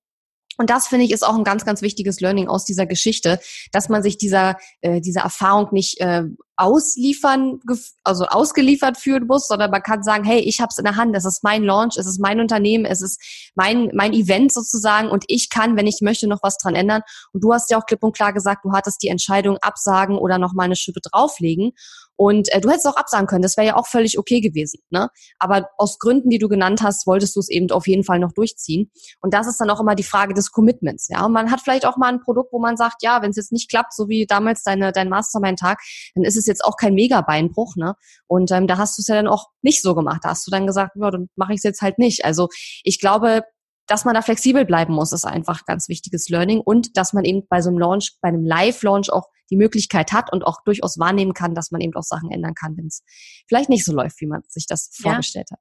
Und 0.58 0.70
das 0.70 0.88
finde 0.88 1.04
ich 1.04 1.12
ist 1.12 1.24
auch 1.24 1.36
ein 1.36 1.44
ganz, 1.44 1.64
ganz 1.64 1.82
wichtiges 1.82 2.20
Learning 2.20 2.48
aus 2.48 2.64
dieser 2.64 2.84
Geschichte, 2.84 3.40
dass 3.72 3.88
man 3.88 4.02
sich 4.02 4.18
dieser 4.18 4.56
äh, 4.80 5.00
dieser 5.00 5.22
Erfahrung 5.22 5.68
nicht 5.70 6.00
äh, 6.00 6.24
ausliefern, 6.56 7.60
also 8.02 8.24
ausgeliefert 8.26 8.98
fühlen 8.98 9.28
muss, 9.28 9.46
sondern 9.46 9.70
man 9.70 9.82
kann 9.82 10.02
sagen, 10.02 10.24
hey, 10.24 10.40
ich 10.40 10.60
habe 10.60 10.70
es 10.72 10.78
in 10.78 10.84
der 10.84 10.96
Hand, 10.96 11.14
es 11.16 11.24
ist 11.24 11.44
mein 11.44 11.62
Launch, 11.62 11.96
es 11.96 12.06
ist 12.06 12.18
mein 12.18 12.40
Unternehmen, 12.40 12.84
es 12.84 13.00
ist 13.00 13.22
mein 13.54 13.90
mein 13.94 14.12
Event 14.12 14.52
sozusagen 14.52 15.08
und 15.08 15.24
ich 15.28 15.48
kann, 15.50 15.76
wenn 15.76 15.86
ich 15.86 16.00
möchte, 16.02 16.26
noch 16.26 16.42
was 16.42 16.58
dran 16.58 16.74
ändern. 16.74 17.02
Und 17.32 17.44
du 17.44 17.52
hast 17.54 17.70
ja 17.70 17.78
auch 17.78 17.86
klipp 17.86 18.02
und 18.02 18.16
klar 18.16 18.32
gesagt, 18.32 18.64
du 18.64 18.72
hattest 18.72 19.02
die 19.02 19.08
Entscheidung 19.08 19.58
absagen 19.58 20.18
oder 20.18 20.38
noch 20.38 20.52
mal 20.52 20.64
eine 20.64 20.76
Schippe 20.76 21.00
drauflegen. 21.00 21.72
Und 22.18 22.52
äh, 22.52 22.60
du 22.60 22.68
hättest 22.68 22.88
auch 22.88 22.96
absagen 22.96 23.28
können, 23.28 23.42
das 23.42 23.56
wäre 23.56 23.68
ja 23.68 23.76
auch 23.76 23.86
völlig 23.86 24.18
okay 24.18 24.40
gewesen. 24.40 24.80
Ne? 24.90 25.08
Aber 25.38 25.68
aus 25.76 26.00
Gründen, 26.00 26.30
die 26.30 26.38
du 26.38 26.48
genannt 26.48 26.82
hast, 26.82 27.06
wolltest 27.06 27.36
du 27.36 27.40
es 27.40 27.48
eben 27.48 27.70
auf 27.70 27.86
jeden 27.86 28.02
Fall 28.02 28.18
noch 28.18 28.32
durchziehen. 28.32 28.90
Und 29.20 29.34
das 29.34 29.46
ist 29.46 29.60
dann 29.60 29.70
auch 29.70 29.78
immer 29.78 29.94
die 29.94 30.02
Frage 30.02 30.34
des 30.34 30.50
Commitments. 30.50 31.06
Ja, 31.08 31.24
und 31.24 31.32
man 31.32 31.52
hat 31.52 31.60
vielleicht 31.60 31.86
auch 31.86 31.96
mal 31.96 32.08
ein 32.08 32.20
Produkt, 32.20 32.52
wo 32.52 32.58
man 32.58 32.76
sagt, 32.76 33.02
ja, 33.02 33.22
wenn 33.22 33.30
es 33.30 33.36
jetzt 33.36 33.52
nicht 33.52 33.70
klappt, 33.70 33.94
so 33.94 34.08
wie 34.08 34.26
damals 34.26 34.64
deine 34.64 34.90
dein 34.90 35.08
Mastermind-Tag, 35.08 35.78
dann 36.16 36.24
ist 36.24 36.36
es 36.36 36.46
jetzt 36.46 36.64
auch 36.64 36.76
kein 36.76 36.94
Mega-Beinbruch. 36.94 37.76
Ne? 37.76 37.94
Und 38.26 38.50
ähm, 38.50 38.66
da 38.66 38.78
hast 38.78 38.98
du 38.98 39.02
es 39.02 39.06
ja 39.06 39.14
dann 39.14 39.28
auch 39.28 39.46
nicht 39.62 39.80
so 39.80 39.94
gemacht. 39.94 40.22
Da 40.24 40.30
hast 40.30 40.44
du 40.44 40.50
dann 40.50 40.66
gesagt, 40.66 40.96
ja, 40.96 41.12
dann 41.12 41.28
mache 41.36 41.52
ich 41.52 41.58
es 41.58 41.62
jetzt 41.62 41.82
halt 41.82 42.00
nicht. 42.00 42.24
Also 42.24 42.48
ich 42.82 42.98
glaube, 42.98 43.44
dass 43.88 44.04
man 44.04 44.14
da 44.14 44.22
flexibel 44.22 44.64
bleiben 44.64 44.94
muss, 44.94 45.12
ist 45.12 45.24
einfach 45.24 45.64
ganz 45.64 45.88
wichtiges 45.88 46.28
Learning 46.28 46.60
und 46.60 46.96
dass 46.96 47.12
man 47.12 47.24
eben 47.24 47.46
bei 47.48 47.62
so 47.62 47.70
einem 47.70 47.78
Launch, 47.78 48.18
bei 48.20 48.28
einem 48.28 48.44
Live-Launch 48.44 49.10
auch 49.10 49.28
die 49.50 49.56
Möglichkeit 49.56 50.12
hat 50.12 50.30
und 50.32 50.44
auch 50.44 50.62
durchaus 50.62 50.98
wahrnehmen 50.98 51.32
kann, 51.32 51.54
dass 51.54 51.70
man 51.70 51.80
eben 51.80 51.94
auch 51.94 52.02
Sachen 52.02 52.30
ändern 52.30 52.54
kann, 52.54 52.76
wenn 52.76 52.86
es 52.86 53.02
vielleicht 53.48 53.70
nicht 53.70 53.84
so 53.84 53.94
läuft, 53.94 54.20
wie 54.20 54.26
man 54.26 54.42
sich 54.46 54.66
das 54.66 54.90
ja. 54.98 55.10
vorgestellt 55.10 55.50
hat. 55.50 55.58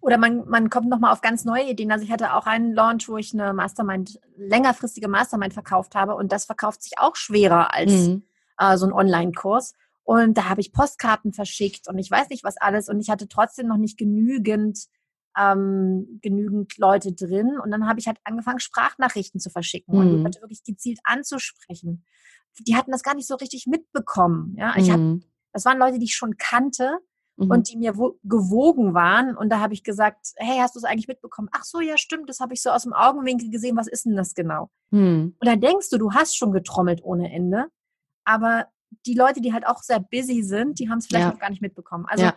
Oder 0.00 0.16
man, 0.16 0.48
man 0.48 0.70
kommt 0.70 0.88
nochmal 0.88 1.12
auf 1.12 1.20
ganz 1.20 1.44
neue 1.44 1.68
Ideen. 1.68 1.92
Also 1.92 2.04
ich 2.04 2.10
hatte 2.10 2.32
auch 2.32 2.46
einen 2.46 2.72
Launch, 2.72 3.08
wo 3.08 3.18
ich 3.18 3.34
eine 3.34 3.52
Mastermind, 3.52 4.18
längerfristige 4.36 5.08
Mastermind 5.08 5.52
verkauft 5.52 5.94
habe 5.94 6.14
und 6.14 6.32
das 6.32 6.46
verkauft 6.46 6.82
sich 6.82 6.92
auch 6.98 7.16
schwerer 7.16 7.74
als 7.74 7.92
mhm. 7.92 8.22
äh, 8.58 8.78
so 8.78 8.86
ein 8.86 8.92
Online-Kurs. 8.92 9.74
Und 10.02 10.38
da 10.38 10.48
habe 10.48 10.62
ich 10.62 10.72
Postkarten 10.72 11.34
verschickt 11.34 11.86
und 11.86 11.98
ich 11.98 12.10
weiß 12.10 12.30
nicht 12.30 12.42
was 12.42 12.56
alles 12.56 12.88
und 12.88 12.98
ich 13.00 13.10
hatte 13.10 13.28
trotzdem 13.28 13.68
noch 13.68 13.76
nicht 13.76 13.98
genügend 13.98 14.86
ähm, 15.36 16.18
genügend 16.22 16.76
Leute 16.78 17.12
drin. 17.12 17.58
Und 17.62 17.70
dann 17.70 17.88
habe 17.88 18.00
ich 18.00 18.06
halt 18.06 18.18
angefangen, 18.24 18.60
Sprachnachrichten 18.60 19.40
zu 19.40 19.50
verschicken 19.50 19.94
mhm. 19.94 20.00
und 20.00 20.10
die 20.10 20.16
mhm. 20.16 20.24
Leute 20.24 20.40
wirklich 20.40 20.64
gezielt 20.64 20.98
anzusprechen 21.04 22.04
die 22.58 22.76
hatten 22.76 22.90
das 22.90 23.02
gar 23.02 23.14
nicht 23.14 23.26
so 23.26 23.36
richtig 23.36 23.66
mitbekommen. 23.66 24.54
Ja, 24.58 24.74
ich 24.76 24.88
mhm. 24.88 24.92
hab, 24.92 25.30
das 25.52 25.64
waren 25.64 25.78
Leute, 25.78 25.98
die 25.98 26.06
ich 26.06 26.16
schon 26.16 26.36
kannte 26.36 26.98
mhm. 27.36 27.50
und 27.50 27.70
die 27.70 27.76
mir 27.76 27.92
gewogen 28.24 28.94
waren. 28.94 29.36
Und 29.36 29.50
da 29.50 29.60
habe 29.60 29.74
ich 29.74 29.84
gesagt, 29.84 30.32
hey, 30.36 30.58
hast 30.60 30.74
du 30.74 30.78
es 30.78 30.84
eigentlich 30.84 31.08
mitbekommen? 31.08 31.48
Ach 31.52 31.64
so, 31.64 31.80
ja, 31.80 31.96
stimmt, 31.96 32.28
das 32.28 32.40
habe 32.40 32.54
ich 32.54 32.62
so 32.62 32.70
aus 32.70 32.82
dem 32.82 32.92
Augenwinkel 32.92 33.50
gesehen. 33.50 33.76
Was 33.76 33.88
ist 33.88 34.04
denn 34.04 34.16
das 34.16 34.34
genau? 34.34 34.70
Mhm. 34.90 35.36
Und 35.38 35.46
da 35.46 35.56
denkst 35.56 35.90
du, 35.90 35.98
du 35.98 36.12
hast 36.12 36.36
schon 36.36 36.52
getrommelt 36.52 37.02
ohne 37.02 37.32
Ende. 37.32 37.66
Aber 38.24 38.66
die 39.06 39.14
Leute, 39.14 39.40
die 39.40 39.52
halt 39.52 39.66
auch 39.66 39.82
sehr 39.82 40.00
busy 40.00 40.42
sind, 40.42 40.78
die 40.78 40.90
haben 40.90 40.98
es 40.98 41.06
vielleicht 41.06 41.26
ja. 41.26 41.32
noch 41.32 41.38
gar 41.38 41.50
nicht 41.50 41.62
mitbekommen. 41.62 42.06
Also 42.06 42.24
ja. 42.24 42.34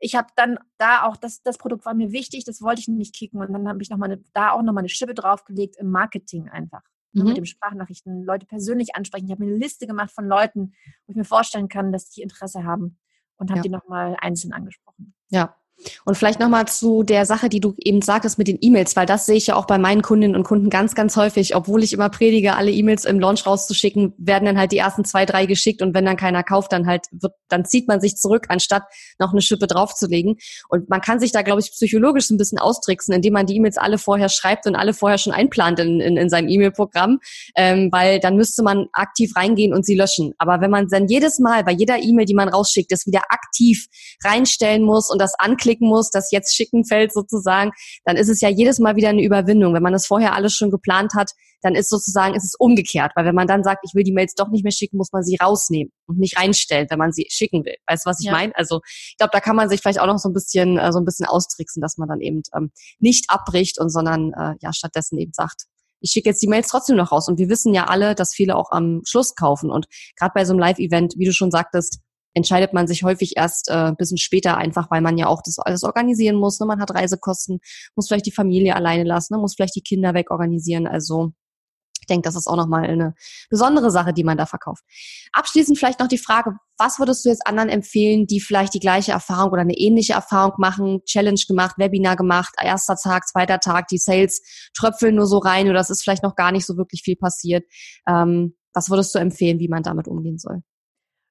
Ich 0.00 0.14
habe 0.14 0.28
dann 0.36 0.58
da 0.78 1.04
auch, 1.04 1.16
das, 1.16 1.42
das 1.42 1.58
Produkt 1.58 1.84
war 1.84 1.94
mir 1.94 2.12
wichtig, 2.12 2.44
das 2.44 2.62
wollte 2.62 2.80
ich 2.80 2.88
nicht 2.88 3.14
kicken. 3.14 3.40
Und 3.40 3.52
dann 3.52 3.68
habe 3.68 3.82
ich 3.82 3.90
noch 3.90 3.98
mal 3.98 4.06
eine, 4.06 4.22
da 4.32 4.52
auch 4.52 4.62
nochmal 4.62 4.82
eine 4.82 4.88
Schippe 4.88 5.14
draufgelegt 5.14 5.76
im 5.76 5.90
Marketing 5.90 6.48
einfach 6.48 6.82
mhm. 7.12 7.24
mit 7.24 7.36
dem 7.36 7.44
Sprachnachrichten, 7.44 8.22
Leute 8.24 8.46
persönlich 8.46 8.94
ansprechen. 8.94 9.26
Ich 9.26 9.32
habe 9.32 9.44
mir 9.44 9.50
eine 9.50 9.58
Liste 9.58 9.86
gemacht 9.86 10.10
von 10.10 10.26
Leuten, 10.26 10.72
wo 11.06 11.10
ich 11.10 11.16
mir 11.16 11.24
vorstellen 11.24 11.68
kann, 11.68 11.92
dass 11.92 12.10
die 12.10 12.22
Interesse 12.22 12.64
haben 12.64 12.98
und 13.36 13.50
habe 13.50 13.58
ja. 13.58 13.62
die 13.62 13.68
nochmal 13.70 14.16
einzeln 14.20 14.52
angesprochen. 14.52 15.14
Ja, 15.30 15.56
und 16.04 16.16
vielleicht 16.16 16.40
nochmal 16.40 16.66
zu 16.66 17.02
der 17.02 17.24
Sache, 17.26 17.48
die 17.48 17.60
du 17.60 17.74
eben 17.78 18.02
sagtest 18.02 18.38
mit 18.38 18.48
den 18.48 18.58
E-Mails, 18.60 18.96
weil 18.96 19.06
das 19.06 19.26
sehe 19.26 19.36
ich 19.36 19.46
ja 19.48 19.56
auch 19.56 19.66
bei 19.66 19.78
meinen 19.78 20.02
Kundinnen 20.02 20.36
und 20.36 20.42
Kunden 20.42 20.70
ganz, 20.70 20.94
ganz 20.94 21.16
häufig. 21.16 21.54
Obwohl 21.54 21.82
ich 21.82 21.92
immer 21.92 22.08
predige, 22.08 22.56
alle 22.56 22.70
E-Mails 22.70 23.04
im 23.04 23.20
Launch 23.20 23.46
rauszuschicken, 23.46 24.12
werden 24.18 24.44
dann 24.44 24.58
halt 24.58 24.72
die 24.72 24.78
ersten 24.78 25.04
zwei, 25.04 25.24
drei 25.24 25.46
geschickt 25.46 25.82
und 25.82 25.94
wenn 25.94 26.04
dann 26.04 26.16
keiner 26.16 26.42
kauft, 26.42 26.72
dann 26.72 26.86
halt 26.86 27.06
wird, 27.12 27.32
dann 27.48 27.64
zieht 27.64 27.88
man 27.88 28.00
sich 28.00 28.16
zurück, 28.16 28.46
anstatt 28.48 28.82
noch 29.18 29.32
eine 29.32 29.40
Schippe 29.40 29.66
draufzulegen. 29.66 30.36
Und 30.68 30.88
man 30.88 31.00
kann 31.00 31.20
sich 31.20 31.32
da, 31.32 31.42
glaube 31.42 31.60
ich, 31.60 31.70
psychologisch 31.70 32.30
ein 32.30 32.38
bisschen 32.38 32.58
austricksen, 32.58 33.14
indem 33.14 33.34
man 33.34 33.46
die 33.46 33.56
E-Mails 33.56 33.78
alle 33.78 33.98
vorher 33.98 34.28
schreibt 34.28 34.66
und 34.66 34.74
alle 34.74 34.94
vorher 34.94 35.18
schon 35.18 35.32
einplant 35.32 35.78
in, 35.78 36.00
in, 36.00 36.16
in 36.16 36.28
seinem 36.28 36.48
E-Mail-Programm, 36.48 37.20
ähm, 37.56 37.88
weil 37.92 38.20
dann 38.20 38.36
müsste 38.36 38.62
man 38.62 38.88
aktiv 38.92 39.34
reingehen 39.36 39.72
und 39.72 39.86
sie 39.86 39.94
löschen. 39.94 40.34
Aber 40.38 40.60
wenn 40.60 40.70
man 40.70 40.88
dann 40.88 41.06
jedes 41.06 41.38
Mal 41.38 41.64
bei 41.64 41.72
jeder 41.72 42.02
E-Mail, 42.02 42.26
die 42.26 42.34
man 42.34 42.48
rausschickt, 42.48 42.90
das 42.90 43.06
wieder 43.06 43.22
aktiv 43.28 43.86
reinstellen 44.24 44.82
muss 44.82 45.10
und 45.10 45.20
das 45.20 45.34
anklickt, 45.38 45.67
klicken 45.68 45.86
muss, 45.86 46.08
das 46.08 46.30
jetzt 46.30 46.56
schicken 46.56 46.86
fällt 46.86 47.12
sozusagen, 47.12 47.72
dann 48.04 48.16
ist 48.16 48.28
es 48.28 48.40
ja 48.40 48.48
jedes 48.48 48.78
Mal 48.78 48.96
wieder 48.96 49.10
eine 49.10 49.22
Überwindung. 49.22 49.74
Wenn 49.74 49.82
man 49.82 49.92
das 49.92 50.06
vorher 50.06 50.34
alles 50.34 50.54
schon 50.54 50.70
geplant 50.70 51.12
hat, 51.14 51.32
dann 51.60 51.74
ist 51.74 51.90
sozusagen, 51.90 52.34
ist 52.34 52.44
es 52.44 52.54
umgekehrt. 52.58 53.12
Weil 53.14 53.26
wenn 53.26 53.34
man 53.34 53.46
dann 53.46 53.64
sagt, 53.64 53.84
ich 53.84 53.94
will 53.94 54.04
die 54.04 54.12
Mails 54.12 54.34
doch 54.34 54.48
nicht 54.48 54.62
mehr 54.62 54.72
schicken, 54.72 54.96
muss 54.96 55.12
man 55.12 55.22
sie 55.22 55.36
rausnehmen 55.36 55.92
und 56.06 56.18
nicht 56.18 56.38
reinstellen, 56.38 56.86
wenn 56.88 56.98
man 56.98 57.12
sie 57.12 57.26
schicken 57.28 57.66
will. 57.66 57.74
Weißt 57.86 58.06
du, 58.06 58.10
was 58.10 58.20
ich 58.20 58.26
ja. 58.26 58.32
meine? 58.32 58.56
Also 58.56 58.80
ich 58.84 59.16
glaube, 59.18 59.30
da 59.32 59.40
kann 59.40 59.56
man 59.56 59.68
sich 59.68 59.80
vielleicht 59.80 60.00
auch 60.00 60.06
noch 60.06 60.18
so 60.18 60.30
ein 60.30 60.32
bisschen, 60.32 60.78
äh, 60.78 60.90
so 60.90 60.98
ein 60.98 61.04
bisschen 61.04 61.26
austricksen, 61.26 61.82
dass 61.82 61.98
man 61.98 62.08
dann 62.08 62.20
eben 62.20 62.42
ähm, 62.56 62.70
nicht 62.98 63.26
abbricht 63.28 63.78
und 63.78 63.90
sondern 63.90 64.32
äh, 64.32 64.54
ja 64.60 64.72
stattdessen 64.72 65.18
eben 65.18 65.32
sagt, 65.34 65.64
ich 66.00 66.12
schicke 66.12 66.30
jetzt 66.30 66.40
die 66.42 66.48
Mails 66.48 66.68
trotzdem 66.68 66.96
noch 66.96 67.12
raus. 67.12 67.28
Und 67.28 67.38
wir 67.38 67.48
wissen 67.48 67.74
ja 67.74 67.88
alle, 67.88 68.14
dass 68.14 68.32
viele 68.32 68.56
auch 68.56 68.70
am 68.70 69.02
Schluss 69.04 69.34
kaufen. 69.34 69.70
Und 69.70 69.86
gerade 70.16 70.32
bei 70.34 70.44
so 70.44 70.52
einem 70.52 70.60
Live-Event, 70.60 71.14
wie 71.16 71.26
du 71.26 71.32
schon 71.32 71.50
sagtest, 71.50 71.98
entscheidet 72.34 72.72
man 72.72 72.86
sich 72.86 73.02
häufig 73.02 73.36
erst 73.36 73.68
äh, 73.68 73.74
ein 73.74 73.96
bisschen 73.96 74.18
später 74.18 74.56
einfach, 74.56 74.90
weil 74.90 75.00
man 75.00 75.18
ja 75.18 75.26
auch 75.26 75.42
das 75.42 75.58
alles 75.58 75.82
organisieren 75.82 76.36
muss. 76.36 76.60
Ne? 76.60 76.66
Man 76.66 76.80
hat 76.80 76.94
Reisekosten, 76.94 77.60
muss 77.96 78.08
vielleicht 78.08 78.26
die 78.26 78.32
Familie 78.32 78.76
alleine 78.76 79.04
lassen, 79.04 79.34
ne? 79.34 79.40
muss 79.40 79.54
vielleicht 79.54 79.76
die 79.76 79.82
Kinder 79.82 80.14
wegorganisieren. 80.14 80.86
Also 80.86 81.32
ich 82.00 82.06
denke, 82.06 82.26
das 82.26 82.36
ist 82.36 82.46
auch 82.46 82.56
nochmal 82.56 82.84
eine 82.84 83.14
besondere 83.50 83.90
Sache, 83.90 84.12
die 84.12 84.24
man 84.24 84.38
da 84.38 84.46
verkauft. 84.46 84.82
Abschließend 85.32 85.78
vielleicht 85.78 86.00
noch 86.00 86.08
die 86.08 86.18
Frage, 86.18 86.52
was 86.78 86.98
würdest 86.98 87.24
du 87.24 87.28
jetzt 87.28 87.46
anderen 87.46 87.68
empfehlen, 87.68 88.26
die 88.26 88.40
vielleicht 88.40 88.72
die 88.72 88.80
gleiche 88.80 89.12
Erfahrung 89.12 89.52
oder 89.52 89.62
eine 89.62 89.76
ähnliche 89.76 90.14
Erfahrung 90.14 90.54
machen, 90.58 91.02
Challenge 91.04 91.40
gemacht, 91.46 91.76
Webinar 91.76 92.16
gemacht, 92.16 92.54
erster 92.62 92.96
Tag, 92.96 93.26
zweiter 93.28 93.58
Tag, 93.58 93.88
die 93.88 93.98
Sales 93.98 94.40
tröpfeln 94.74 95.16
nur 95.16 95.26
so 95.26 95.38
rein 95.38 95.68
oder 95.68 95.80
es 95.80 95.90
ist 95.90 96.02
vielleicht 96.02 96.22
noch 96.22 96.36
gar 96.36 96.52
nicht 96.52 96.64
so 96.64 96.76
wirklich 96.76 97.02
viel 97.02 97.16
passiert. 97.16 97.64
Ähm, 98.08 98.56
was 98.72 98.90
würdest 98.90 99.14
du 99.14 99.18
empfehlen, 99.18 99.58
wie 99.58 99.68
man 99.68 99.82
damit 99.82 100.08
umgehen 100.08 100.38
soll? 100.38 100.62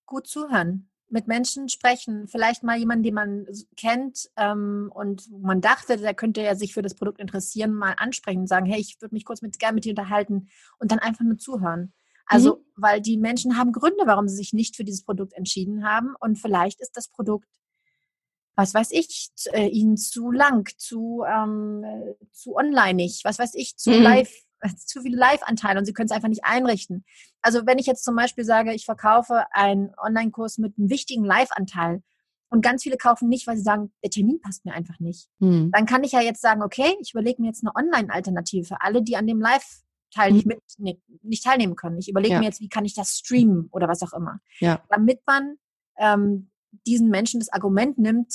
Gut 0.08 0.26
zuhören 0.26 0.90
mit 1.10 1.28
Menschen 1.28 1.70
sprechen, 1.70 2.28
vielleicht 2.28 2.64
mal 2.64 2.78
jemanden, 2.78 3.04
den 3.04 3.14
man 3.14 3.48
kennt 3.78 4.30
ähm, 4.36 4.92
und 4.94 5.30
man 5.32 5.62
dachte, 5.62 5.98
der 5.98 6.14
könnte 6.14 6.42
ja 6.42 6.56
sich 6.56 6.74
für 6.74 6.82
das 6.82 6.96
Produkt 6.96 7.20
interessieren, 7.20 7.74
mal 7.74 7.94
ansprechen 7.98 8.40
und 8.40 8.48
sagen, 8.48 8.66
hey, 8.66 8.80
ich 8.80 9.02
würde 9.02 9.16
mich 9.16 9.26
kurz 9.26 9.42
mit 9.42 9.58
gerne 9.60 9.76
mit 9.76 9.86
dir 9.86 9.92
unterhalten 9.92 10.50
und 10.80 10.92
dann 10.92 11.00
einfach 11.00 11.24
nur 11.24 11.38
zuhören. 11.38 11.94
Also, 12.26 12.58
mhm. 12.58 12.62
weil 12.76 13.02
die 13.02 13.18
Menschen 13.18 13.58
haben 13.58 13.72
Gründe, 13.72 14.04
warum 14.06 14.28
sie 14.28 14.36
sich 14.36 14.52
nicht 14.52 14.76
für 14.76 14.84
dieses 14.84 15.04
Produkt 15.04 15.34
entschieden 15.34 15.86
haben 15.86 16.14
und 16.20 16.38
vielleicht 16.38 16.82
ist 16.82 16.98
das 16.98 17.08
Produkt, 17.08 17.48
was 18.56 18.74
weiß 18.74 18.92
ich, 18.92 19.30
äh, 19.54 19.68
ihnen 19.68 19.98
zu 19.98 20.32
lang, 20.32 20.68
zu 20.78 21.24
ähm, 21.26 21.86
zu 22.32 22.56
onlineig, 22.56 23.22
was 23.24 23.40
weiß 23.40 23.54
ich, 23.54 23.78
zu 23.78 23.92
mhm. 23.92 24.02
live 24.02 24.34
zu 24.78 25.02
viele 25.02 25.18
Live-Anteile 25.18 25.80
und 25.80 25.86
sie 25.86 25.94
können 25.94 26.08
es 26.08 26.12
einfach 26.12 26.30
nicht 26.30 26.44
einrichten. 26.44 27.06
Also 27.42 27.66
wenn 27.66 27.80
ich 27.80 27.86
jetzt 27.86 28.04
zum 28.04 28.16
Beispiel 28.16 28.44
sage, 28.44 28.74
ich 28.74 28.86
verkaufe 28.86 29.46
einen 29.52 29.92
Online-Kurs 29.98 30.58
mit 30.58 30.78
einem 30.78 30.90
wichtigen 30.90 31.24
Live-Anteil 31.24 32.02
und 32.50 32.62
ganz 32.62 32.84
viele 32.84 32.98
kaufen 32.98 33.28
nicht, 33.28 33.48
weil 33.48 33.58
sie 33.58 33.64
sagen, 33.64 33.92
der 34.04 34.10
Termin 34.10 34.40
passt 34.42 34.66
mir 34.66 34.74
einfach 34.74 35.00
nicht, 35.00 35.30
hm. 35.40 35.72
dann 35.72 35.86
kann 35.86 36.04
ich 36.04 36.14
ja 36.14 36.22
jetzt 36.22 36.42
sagen, 36.42 36.64
okay, 36.64 36.96
ich 37.02 37.12
überlege 37.12 37.42
mir 37.42 37.50
jetzt 37.50 37.64
eine 37.64 37.76
Online-Alternative 37.76 38.66
für 38.66 38.82
alle, 38.82 39.02
die 39.04 39.18
an 39.18 39.28
dem 39.28 39.42
Live-Teil 39.42 40.32
nicht, 40.32 40.46
mit, 40.46 40.62
nicht, 40.78 41.02
nicht 41.24 41.44
teilnehmen 41.44 41.76
können. 41.76 41.98
Ich 41.98 42.10
überlege 42.10 42.36
ja. 42.36 42.40
mir 42.40 42.46
jetzt, 42.46 42.62
wie 42.62 42.70
kann 42.70 42.86
ich 42.86 42.94
das 42.94 43.18
streamen 43.18 43.68
oder 43.72 43.88
was 43.88 44.02
auch 44.02 44.14
immer. 44.14 44.40
Ja. 44.60 44.82
Damit 44.90 45.22
man 45.26 45.58
ähm, 45.98 46.50
diesen 46.86 47.10
Menschen 47.10 47.40
das 47.40 47.50
Argument 47.50 47.98
nimmt, 47.98 48.34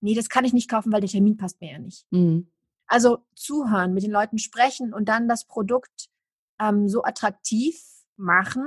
nee, 0.00 0.14
das 0.14 0.28
kann 0.28 0.44
ich 0.44 0.52
nicht 0.52 0.70
kaufen, 0.70 0.92
weil 0.92 1.00
der 1.00 1.10
Termin 1.10 1.36
passt 1.36 1.60
mir 1.60 1.72
ja 1.72 1.78
nicht. 1.78 2.06
Mhm. 2.10 2.48
Also 2.86 3.18
zuhören, 3.34 3.94
mit 3.94 4.02
den 4.02 4.10
Leuten 4.10 4.38
sprechen 4.38 4.94
und 4.94 5.08
dann 5.08 5.28
das 5.28 5.46
Produkt 5.46 6.08
ähm, 6.60 6.88
so 6.88 7.02
attraktiv 7.04 7.80
machen, 8.16 8.64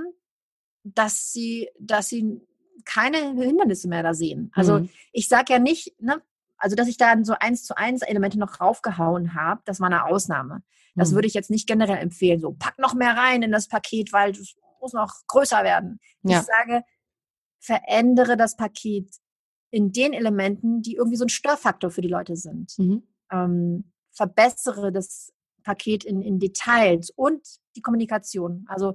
dass 0.83 1.31
sie, 1.31 1.69
dass 1.79 2.09
sie 2.09 2.41
keine 2.85 3.17
Hindernisse 3.17 3.87
mehr 3.87 4.03
da 4.03 4.13
sehen. 4.13 4.51
Also 4.53 4.79
mhm. 4.79 4.89
ich 5.11 5.27
sage 5.27 5.53
ja 5.53 5.59
nicht, 5.59 5.99
ne, 6.01 6.21
also 6.57 6.75
dass 6.75 6.87
ich 6.87 6.97
da 6.97 7.13
so 7.23 7.33
eins 7.39 7.63
zu 7.63 7.77
eins 7.77 8.01
Elemente 8.01 8.37
noch 8.37 8.59
raufgehauen 8.59 9.33
habe, 9.33 9.61
das 9.65 9.79
war 9.79 9.87
eine 9.87 10.05
Ausnahme. 10.05 10.63
Das 10.95 11.11
mhm. 11.11 11.15
würde 11.15 11.27
ich 11.27 11.33
jetzt 11.33 11.49
nicht 11.49 11.67
generell 11.67 11.97
empfehlen. 11.97 12.39
So, 12.39 12.51
pack 12.51 12.77
noch 12.79 12.93
mehr 12.93 13.15
rein 13.15 13.41
in 13.41 13.51
das 13.51 13.67
Paket, 13.67 14.11
weil 14.11 14.31
es 14.31 14.55
muss 14.81 14.93
noch 14.93 15.13
größer 15.27 15.63
werden. 15.63 15.99
Ja. 16.23 16.39
Ich 16.39 16.45
sage, 16.45 16.83
verändere 17.59 18.37
das 18.37 18.55
Paket 18.55 19.09
in 19.71 19.91
den 19.91 20.13
Elementen, 20.13 20.81
die 20.81 20.95
irgendwie 20.95 21.17
so 21.17 21.25
ein 21.25 21.29
Störfaktor 21.29 21.91
für 21.91 22.01
die 22.01 22.07
Leute 22.07 22.35
sind. 22.35 22.73
Mhm. 22.77 23.03
Ähm, 23.31 23.91
verbessere 24.11 24.91
das 24.91 25.33
Paket 25.63 26.03
in, 26.03 26.21
in 26.21 26.39
Details 26.39 27.11
und 27.11 27.45
die 27.75 27.81
Kommunikation. 27.81 28.65
Also 28.67 28.93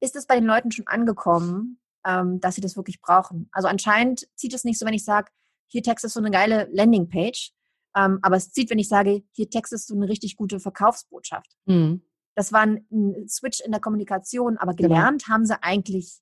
ist 0.00 0.16
es 0.16 0.26
bei 0.26 0.36
den 0.36 0.44
Leuten 0.44 0.70
schon 0.70 0.86
angekommen, 0.86 1.80
ähm, 2.04 2.40
dass 2.40 2.54
sie 2.54 2.60
das 2.60 2.76
wirklich 2.76 3.00
brauchen? 3.00 3.48
Also 3.52 3.68
anscheinend 3.68 4.28
zieht 4.34 4.54
es 4.54 4.64
nicht 4.64 4.78
so, 4.78 4.86
wenn 4.86 4.94
ich 4.94 5.04
sage, 5.04 5.30
hier 5.66 5.82
textest 5.82 6.16
du 6.16 6.20
eine 6.20 6.30
geile 6.30 6.68
Landingpage. 6.72 7.52
Ähm, 7.96 8.18
aber 8.22 8.36
es 8.36 8.52
zieht, 8.52 8.70
wenn 8.70 8.78
ich 8.78 8.88
sage, 8.88 9.22
hier 9.32 9.50
textest 9.50 9.90
du 9.90 9.94
eine 9.94 10.08
richtig 10.08 10.36
gute 10.36 10.60
Verkaufsbotschaft. 10.60 11.56
Mhm. 11.66 12.02
Das 12.34 12.52
war 12.52 12.60
ein, 12.60 12.86
ein, 12.90 13.28
Switch 13.28 13.60
in 13.60 13.72
der 13.72 13.80
Kommunikation, 13.80 14.58
aber 14.58 14.74
genau. 14.74 14.88
gelernt 14.88 15.24
genau. 15.24 15.34
haben 15.34 15.46
sie 15.46 15.62
eigentlich 15.62 16.20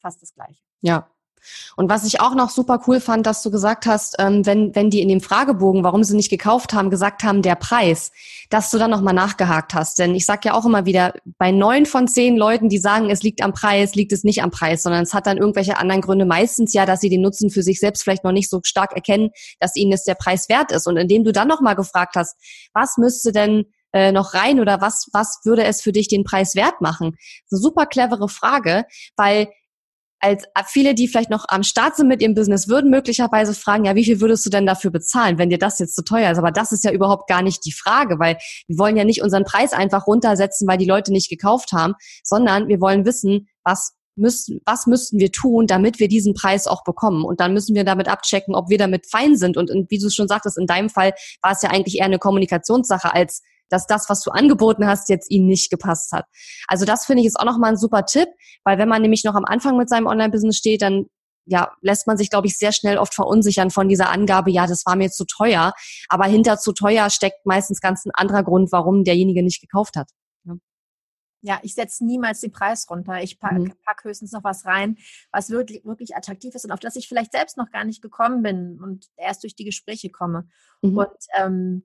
fast 0.00 0.22
das 0.22 0.32
Gleiche. 0.34 0.62
Ja, 0.80 1.10
und 1.76 1.90
was 1.90 2.04
ich 2.04 2.20
auch 2.20 2.34
noch 2.34 2.50
super 2.50 2.80
cool 2.86 3.00
fand, 3.00 3.26
dass 3.26 3.42
du 3.42 3.50
gesagt 3.50 3.86
hast, 3.86 4.16
ähm, 4.18 4.46
wenn, 4.46 4.74
wenn 4.74 4.90
die 4.90 5.02
in 5.02 5.08
dem 5.08 5.20
Fragebogen, 5.20 5.84
warum 5.84 6.04
sie 6.04 6.16
nicht 6.16 6.30
gekauft 6.30 6.72
haben, 6.72 6.90
gesagt 6.90 7.22
haben, 7.22 7.42
der 7.42 7.54
Preis, 7.54 8.12
dass 8.50 8.70
du 8.70 8.78
dann 8.78 8.90
nochmal 8.90 9.14
nachgehakt 9.14 9.74
hast. 9.74 9.98
Denn 9.98 10.14
ich 10.14 10.24
sage 10.24 10.48
ja 10.48 10.54
auch 10.54 10.64
immer 10.64 10.86
wieder, 10.86 11.14
bei 11.38 11.50
neun 11.50 11.86
von 11.86 12.08
zehn 12.08 12.36
Leuten, 12.36 12.68
die 12.68 12.78
sagen, 12.78 13.10
es 13.10 13.22
liegt 13.22 13.42
am 13.42 13.52
Preis, 13.52 13.94
liegt 13.94 14.12
es 14.12 14.24
nicht 14.24 14.42
am 14.42 14.50
Preis, 14.50 14.82
sondern 14.82 15.02
es 15.02 15.14
hat 15.14 15.26
dann 15.26 15.36
irgendwelche 15.36 15.76
anderen 15.78 16.00
Gründe. 16.00 16.24
Meistens 16.24 16.72
ja, 16.72 16.86
dass 16.86 17.00
sie 17.00 17.10
den 17.10 17.22
Nutzen 17.22 17.50
für 17.50 17.62
sich 17.62 17.78
selbst 17.78 18.02
vielleicht 18.02 18.24
noch 18.24 18.32
nicht 18.32 18.48
so 18.48 18.60
stark 18.64 18.92
erkennen, 18.92 19.30
dass 19.60 19.76
ihnen 19.76 19.92
es 19.92 20.04
der 20.04 20.14
Preis 20.14 20.48
wert 20.48 20.72
ist. 20.72 20.86
Und 20.86 20.96
indem 20.96 21.24
du 21.24 21.32
dann 21.32 21.48
nochmal 21.48 21.76
gefragt 21.76 22.16
hast, 22.16 22.36
was 22.72 22.96
müsste 22.96 23.32
denn 23.32 23.64
äh, 23.92 24.12
noch 24.12 24.34
rein 24.34 24.60
oder 24.60 24.80
was, 24.80 25.08
was 25.12 25.40
würde 25.44 25.64
es 25.64 25.82
für 25.82 25.92
dich 25.92 26.08
den 26.08 26.24
Preis 26.24 26.54
wert 26.54 26.80
machen? 26.80 27.16
So 27.46 27.56
super 27.56 27.86
clevere 27.86 28.28
Frage, 28.28 28.84
weil 29.16 29.48
als 30.26 30.44
viele, 30.66 30.94
die 30.94 31.08
vielleicht 31.08 31.30
noch 31.30 31.44
am 31.48 31.62
Start 31.62 31.96
sind 31.96 32.08
mit 32.08 32.20
ihrem 32.20 32.34
Business, 32.34 32.68
würden 32.68 32.90
möglicherweise 32.90 33.54
fragen, 33.54 33.84
ja, 33.84 33.94
wie 33.94 34.04
viel 34.04 34.20
würdest 34.20 34.44
du 34.44 34.50
denn 34.50 34.66
dafür 34.66 34.90
bezahlen, 34.90 35.38
wenn 35.38 35.50
dir 35.50 35.58
das 35.58 35.78
jetzt 35.78 35.94
zu 35.94 36.02
teuer 36.02 36.30
ist? 36.30 36.38
Aber 36.38 36.50
das 36.50 36.72
ist 36.72 36.84
ja 36.84 36.90
überhaupt 36.90 37.28
gar 37.28 37.42
nicht 37.42 37.64
die 37.64 37.72
Frage, 37.72 38.18
weil 38.18 38.36
wir 38.66 38.78
wollen 38.78 38.96
ja 38.96 39.04
nicht 39.04 39.22
unseren 39.22 39.44
Preis 39.44 39.72
einfach 39.72 40.06
runtersetzen, 40.06 40.66
weil 40.68 40.78
die 40.78 40.86
Leute 40.86 41.12
nicht 41.12 41.30
gekauft 41.30 41.72
haben, 41.72 41.94
sondern 42.24 42.68
wir 42.68 42.80
wollen 42.80 43.04
wissen, 43.04 43.48
was 43.64 43.92
müssen, 44.16 44.60
was 44.64 44.86
müssten 44.86 45.18
wir 45.18 45.30
tun, 45.30 45.66
damit 45.66 46.00
wir 46.00 46.08
diesen 46.08 46.34
Preis 46.34 46.66
auch 46.66 46.82
bekommen? 46.84 47.24
Und 47.24 47.40
dann 47.40 47.52
müssen 47.52 47.74
wir 47.74 47.84
damit 47.84 48.08
abchecken, 48.08 48.54
ob 48.54 48.68
wir 48.68 48.78
damit 48.78 49.06
fein 49.08 49.36
sind. 49.36 49.56
Und, 49.56 49.70
und 49.70 49.90
wie 49.90 49.98
du 49.98 50.10
schon 50.10 50.28
sagtest, 50.28 50.58
in 50.58 50.66
deinem 50.66 50.88
Fall 50.88 51.12
war 51.42 51.52
es 51.52 51.62
ja 51.62 51.70
eigentlich 51.70 51.98
eher 51.98 52.06
eine 52.06 52.18
Kommunikationssache 52.18 53.12
als 53.14 53.42
dass 53.68 53.86
das, 53.86 54.08
was 54.08 54.22
du 54.22 54.30
angeboten 54.30 54.86
hast, 54.86 55.08
jetzt 55.08 55.30
ihnen 55.30 55.46
nicht 55.46 55.70
gepasst 55.70 56.12
hat. 56.12 56.26
Also 56.68 56.84
das 56.84 57.06
finde 57.06 57.22
ich 57.22 57.26
ist 57.26 57.38
auch 57.38 57.44
nochmal 57.44 57.72
ein 57.72 57.76
super 57.76 58.04
Tipp, 58.04 58.28
weil 58.64 58.78
wenn 58.78 58.88
man 58.88 59.02
nämlich 59.02 59.24
noch 59.24 59.34
am 59.34 59.44
Anfang 59.44 59.76
mit 59.76 59.88
seinem 59.88 60.06
Online-Business 60.06 60.56
steht, 60.56 60.82
dann 60.82 61.06
ja, 61.48 61.72
lässt 61.80 62.08
man 62.08 62.16
sich, 62.16 62.28
glaube 62.28 62.48
ich, 62.48 62.58
sehr 62.58 62.72
schnell 62.72 62.98
oft 62.98 63.14
verunsichern 63.14 63.70
von 63.70 63.88
dieser 63.88 64.10
Angabe, 64.10 64.50
ja, 64.50 64.66
das 64.66 64.84
war 64.84 64.96
mir 64.96 65.10
zu 65.10 65.24
teuer. 65.24 65.72
Aber 66.08 66.24
hinter 66.24 66.58
zu 66.58 66.72
teuer 66.72 67.08
steckt 67.08 67.46
meistens 67.46 67.80
ganz 67.80 68.04
ein 68.04 68.10
anderer 68.14 68.42
Grund, 68.42 68.72
warum 68.72 69.04
derjenige 69.04 69.44
nicht 69.44 69.60
gekauft 69.60 69.96
hat. 69.96 70.10
Ja, 71.42 71.60
ich 71.62 71.74
setze 71.74 72.04
niemals 72.04 72.40
den 72.40 72.50
Preis 72.50 72.90
runter. 72.90 73.22
Ich 73.22 73.38
packe 73.38 73.60
mhm. 73.60 73.72
pack 73.84 74.02
höchstens 74.02 74.32
noch 74.32 74.42
was 74.42 74.66
rein, 74.66 74.96
was 75.30 75.48
wirklich, 75.48 75.84
wirklich 75.84 76.16
attraktiv 76.16 76.54
ist 76.56 76.64
und 76.64 76.72
auf 76.72 76.80
das 76.80 76.96
ich 76.96 77.06
vielleicht 77.06 77.30
selbst 77.30 77.56
noch 77.56 77.70
gar 77.70 77.84
nicht 77.84 78.02
gekommen 78.02 78.42
bin 78.42 78.80
und 78.82 79.06
erst 79.16 79.44
durch 79.44 79.54
die 79.54 79.64
Gespräche 79.64 80.10
komme. 80.10 80.48
Mhm. 80.82 80.98
Und 80.98 81.16
ähm, 81.38 81.84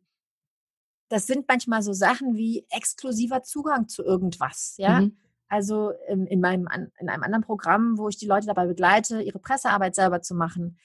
das 1.11 1.27
sind 1.27 1.45
manchmal 1.47 1.81
so 1.81 1.91
Sachen 1.91 2.37
wie 2.37 2.65
exklusiver 2.69 3.43
Zugang 3.43 3.89
zu 3.89 4.03
irgendwas, 4.03 4.75
ja. 4.77 5.01
Mhm. 5.01 5.17
Also 5.49 5.91
in, 6.07 6.25
in, 6.27 6.39
meinem, 6.39 6.69
in 6.97 7.09
einem 7.09 7.23
anderen 7.23 7.43
Programm, 7.43 7.97
wo 7.97 8.07
ich 8.07 8.17
die 8.17 8.25
Leute 8.25 8.47
dabei 8.47 8.65
begleite, 8.67 9.21
ihre 9.21 9.39
Pressearbeit 9.39 9.95
selber 9.95 10.21
zu 10.21 10.33
machen, 10.33 10.79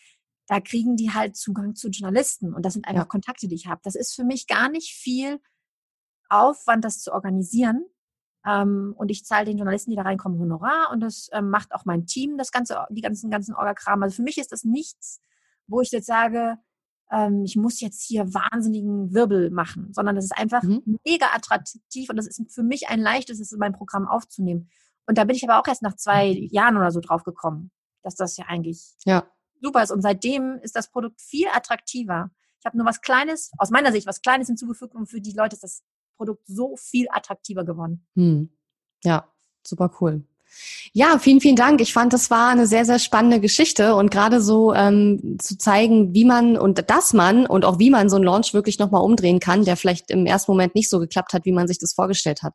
da 0.48 0.60
kriegen 0.60 0.96
die 0.96 1.12
halt 1.12 1.36
Zugang 1.36 1.76
zu 1.76 1.90
Journalisten 1.90 2.52
und 2.52 2.66
das 2.66 2.72
sind 2.72 2.88
einfach 2.88 3.04
ja. 3.04 3.08
Kontakte, 3.08 3.46
die 3.46 3.54
ich 3.54 3.68
habe. 3.68 3.80
Das 3.84 3.94
ist 3.94 4.14
für 4.14 4.24
mich 4.24 4.48
gar 4.48 4.68
nicht 4.68 4.92
viel 4.92 5.40
Aufwand, 6.28 6.84
das 6.84 6.98
zu 6.98 7.12
organisieren. 7.12 7.84
Ähm, 8.44 8.92
und 8.96 9.12
ich 9.12 9.24
zahle 9.24 9.44
den 9.44 9.58
Journalisten, 9.58 9.90
die 9.90 9.96
da 9.96 10.02
reinkommen, 10.02 10.40
Honorar 10.40 10.90
und 10.90 10.98
das 11.00 11.28
ähm, 11.32 11.50
macht 11.50 11.72
auch 11.72 11.84
mein 11.84 12.06
Team, 12.06 12.36
das 12.36 12.50
ganze, 12.50 12.84
die 12.90 13.02
ganzen, 13.02 13.30
ganzen 13.30 13.54
Orgakram. 13.54 14.02
Also 14.02 14.16
für 14.16 14.22
mich 14.22 14.38
ist 14.38 14.50
das 14.50 14.64
nichts, 14.64 15.20
wo 15.68 15.80
ich 15.80 15.92
jetzt 15.92 16.06
sage, 16.06 16.58
ähm, 17.10 17.44
ich 17.44 17.56
muss 17.56 17.80
jetzt 17.80 18.02
hier 18.02 18.32
wahnsinnigen 18.34 19.12
Wirbel 19.14 19.50
machen, 19.50 19.92
sondern 19.92 20.16
das 20.16 20.24
ist 20.26 20.36
einfach 20.36 20.62
mhm. 20.62 20.98
mega 21.04 21.26
attraktiv 21.34 22.10
und 22.10 22.16
das 22.16 22.26
ist 22.26 22.42
für 22.52 22.62
mich 22.62 22.88
ein 22.88 23.00
leichtes, 23.00 23.40
es 23.40 23.52
in 23.52 23.58
mein 23.58 23.72
Programm 23.72 24.06
aufzunehmen. 24.06 24.68
Und 25.06 25.18
da 25.18 25.24
bin 25.24 25.36
ich 25.36 25.48
aber 25.48 25.60
auch 25.60 25.68
erst 25.68 25.82
nach 25.82 25.94
zwei 25.94 26.26
Jahren 26.50 26.76
oder 26.76 26.90
so 26.90 27.00
drauf 27.00 27.22
gekommen, 27.22 27.70
dass 28.02 28.16
das 28.16 28.36
ja 28.36 28.46
eigentlich 28.46 28.96
ja. 29.04 29.24
super 29.60 29.82
ist. 29.82 29.92
Und 29.92 30.02
seitdem 30.02 30.58
ist 30.62 30.74
das 30.74 30.90
Produkt 30.90 31.20
viel 31.20 31.46
attraktiver. 31.52 32.30
Ich 32.58 32.66
habe 32.66 32.76
nur 32.76 32.86
was 32.86 33.00
Kleines, 33.00 33.52
aus 33.58 33.70
meiner 33.70 33.92
Sicht 33.92 34.06
was 34.06 34.20
Kleines 34.20 34.48
hinzugefügt 34.48 34.94
und 34.94 35.06
für 35.06 35.20
die 35.20 35.32
Leute 35.32 35.54
ist 35.54 35.62
das 35.62 35.84
Produkt 36.16 36.46
so 36.46 36.76
viel 36.76 37.06
attraktiver 37.10 37.64
geworden. 37.64 38.06
Hm. 38.16 38.50
Ja, 39.04 39.32
super 39.64 39.92
cool. 40.00 40.26
Ja, 40.92 41.18
vielen, 41.18 41.40
vielen 41.40 41.56
Dank. 41.56 41.80
Ich 41.80 41.92
fand, 41.92 42.12
das 42.12 42.30
war 42.30 42.48
eine 42.48 42.66
sehr, 42.66 42.84
sehr 42.84 42.98
spannende 42.98 43.40
Geschichte 43.40 43.94
und 43.94 44.10
gerade 44.10 44.40
so 44.40 44.72
ähm, 44.72 45.36
zu 45.38 45.58
zeigen, 45.58 46.14
wie 46.14 46.24
man 46.24 46.56
und 46.56 46.88
dass 46.90 47.12
man 47.12 47.46
und 47.46 47.64
auch 47.64 47.78
wie 47.78 47.90
man 47.90 48.08
so 48.08 48.16
einen 48.16 48.24
Launch 48.24 48.54
wirklich 48.54 48.78
nochmal 48.78 49.02
umdrehen 49.02 49.38
kann, 49.38 49.64
der 49.64 49.76
vielleicht 49.76 50.10
im 50.10 50.24
ersten 50.24 50.52
Moment 50.52 50.74
nicht 50.74 50.88
so 50.88 50.98
geklappt 50.98 51.34
hat, 51.34 51.44
wie 51.44 51.52
man 51.52 51.68
sich 51.68 51.78
das 51.78 51.92
vorgestellt 51.92 52.42
hat. 52.42 52.54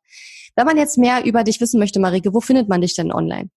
Wenn 0.56 0.66
man 0.66 0.78
jetzt 0.78 0.98
mehr 0.98 1.24
über 1.24 1.44
dich 1.44 1.62
wissen 1.62 1.80
möchte, 1.80 2.00
Marike, 2.00 2.34
wo 2.34 2.42
findet 2.42 2.68
man 2.68 2.82
dich 2.82 2.96
denn 2.96 3.12
online? 3.14 3.50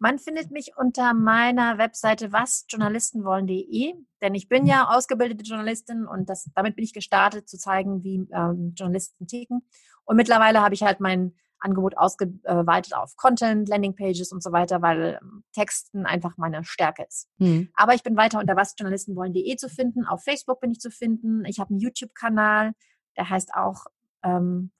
Man 0.00 0.20
findet 0.20 0.52
mich 0.52 0.70
unter 0.76 1.12
meiner 1.12 1.76
Webseite 1.78 2.30
wasjournalistenwollen.de, 2.30 3.94
denn 4.22 4.34
ich 4.36 4.48
bin 4.48 4.64
ja 4.64 4.90
ausgebildete 4.90 5.42
Journalistin 5.42 6.06
und 6.06 6.28
das, 6.28 6.48
damit 6.54 6.76
bin 6.76 6.84
ich 6.84 6.92
gestartet, 6.92 7.48
zu 7.48 7.58
zeigen, 7.58 8.04
wie 8.04 8.28
ähm, 8.32 8.74
Journalisten 8.76 9.26
ticken. 9.26 9.62
Und 10.04 10.16
mittlerweile 10.16 10.62
habe 10.62 10.74
ich 10.74 10.84
halt 10.84 11.00
mein 11.00 11.34
Angebot 11.60 11.96
ausgeweitet 11.96 12.94
auf 12.94 13.16
Content, 13.16 13.68
Landingpages 13.68 14.32
und 14.32 14.42
so 14.42 14.52
weiter, 14.52 14.82
weil 14.82 15.18
ähm, 15.20 15.44
Texten 15.52 16.06
einfach 16.06 16.36
meine 16.36 16.64
Stärke 16.64 17.04
ist. 17.06 17.28
Mhm. 17.38 17.70
Aber 17.74 17.94
ich 17.94 18.02
bin 18.02 18.16
weiter 18.16 18.38
unter 18.38 18.56
wasjournalistenwollen.de 18.56 19.56
zu 19.56 19.68
finden. 19.68 20.06
Auf 20.06 20.22
Facebook 20.22 20.60
bin 20.60 20.70
ich 20.70 20.80
zu 20.80 20.90
finden. 20.90 21.44
Ich 21.44 21.58
habe 21.58 21.70
einen 21.70 21.80
YouTube-Kanal, 21.80 22.72
der 23.16 23.30
heißt 23.30 23.54
auch 23.54 23.86
ähm, 24.22 24.70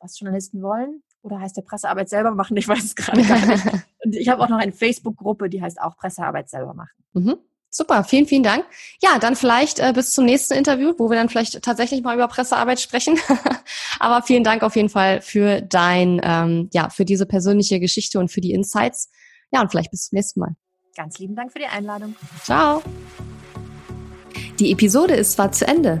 Was 0.00 0.18
Journalisten 0.18 0.62
wollen. 0.62 1.02
Oder 1.22 1.40
heißt 1.40 1.56
der 1.56 1.62
Pressearbeit 1.62 2.10
selber 2.10 2.32
machen? 2.32 2.56
Ich 2.56 2.68
weiß 2.68 2.84
es 2.84 2.94
gerade 2.94 3.22
gar 3.22 3.46
nicht. 3.46 3.64
Und 4.04 4.14
ich 4.14 4.28
habe 4.28 4.42
auch 4.42 4.50
noch 4.50 4.58
eine 4.58 4.72
Facebook-Gruppe, 4.72 5.48
die 5.48 5.62
heißt 5.62 5.80
auch 5.80 5.96
Pressearbeit 5.96 6.50
selber 6.50 6.74
machen. 6.74 7.04
Mhm. 7.14 7.38
Super, 7.76 8.04
vielen, 8.04 8.26
vielen 8.26 8.44
Dank. 8.44 8.64
Ja, 9.02 9.18
dann 9.18 9.34
vielleicht 9.34 9.80
äh, 9.80 9.92
bis 9.92 10.12
zum 10.12 10.26
nächsten 10.26 10.54
Interview, 10.54 10.92
wo 10.96 11.10
wir 11.10 11.16
dann 11.16 11.28
vielleicht 11.28 11.60
tatsächlich 11.60 12.04
mal 12.04 12.14
über 12.14 12.28
Pressearbeit 12.28 12.78
sprechen. 12.78 13.18
Aber 13.98 14.24
vielen 14.24 14.44
Dank 14.44 14.62
auf 14.62 14.76
jeden 14.76 14.88
Fall 14.88 15.20
für 15.20 15.60
dein, 15.60 16.20
ähm, 16.22 16.70
ja, 16.72 16.88
für 16.88 17.04
diese 17.04 17.26
persönliche 17.26 17.80
Geschichte 17.80 18.20
und 18.20 18.30
für 18.30 18.40
die 18.40 18.52
Insights. 18.52 19.10
Ja, 19.50 19.60
und 19.60 19.72
vielleicht 19.72 19.90
bis 19.90 20.06
zum 20.06 20.14
nächsten 20.14 20.38
Mal. 20.38 20.54
Ganz 20.96 21.18
lieben 21.18 21.34
Dank 21.34 21.50
für 21.50 21.58
die 21.58 21.66
Einladung. 21.66 22.14
Ciao. 22.44 22.80
Die 24.60 24.70
Episode 24.70 25.14
ist 25.14 25.32
zwar 25.32 25.50
zu 25.50 25.66
Ende, 25.66 26.00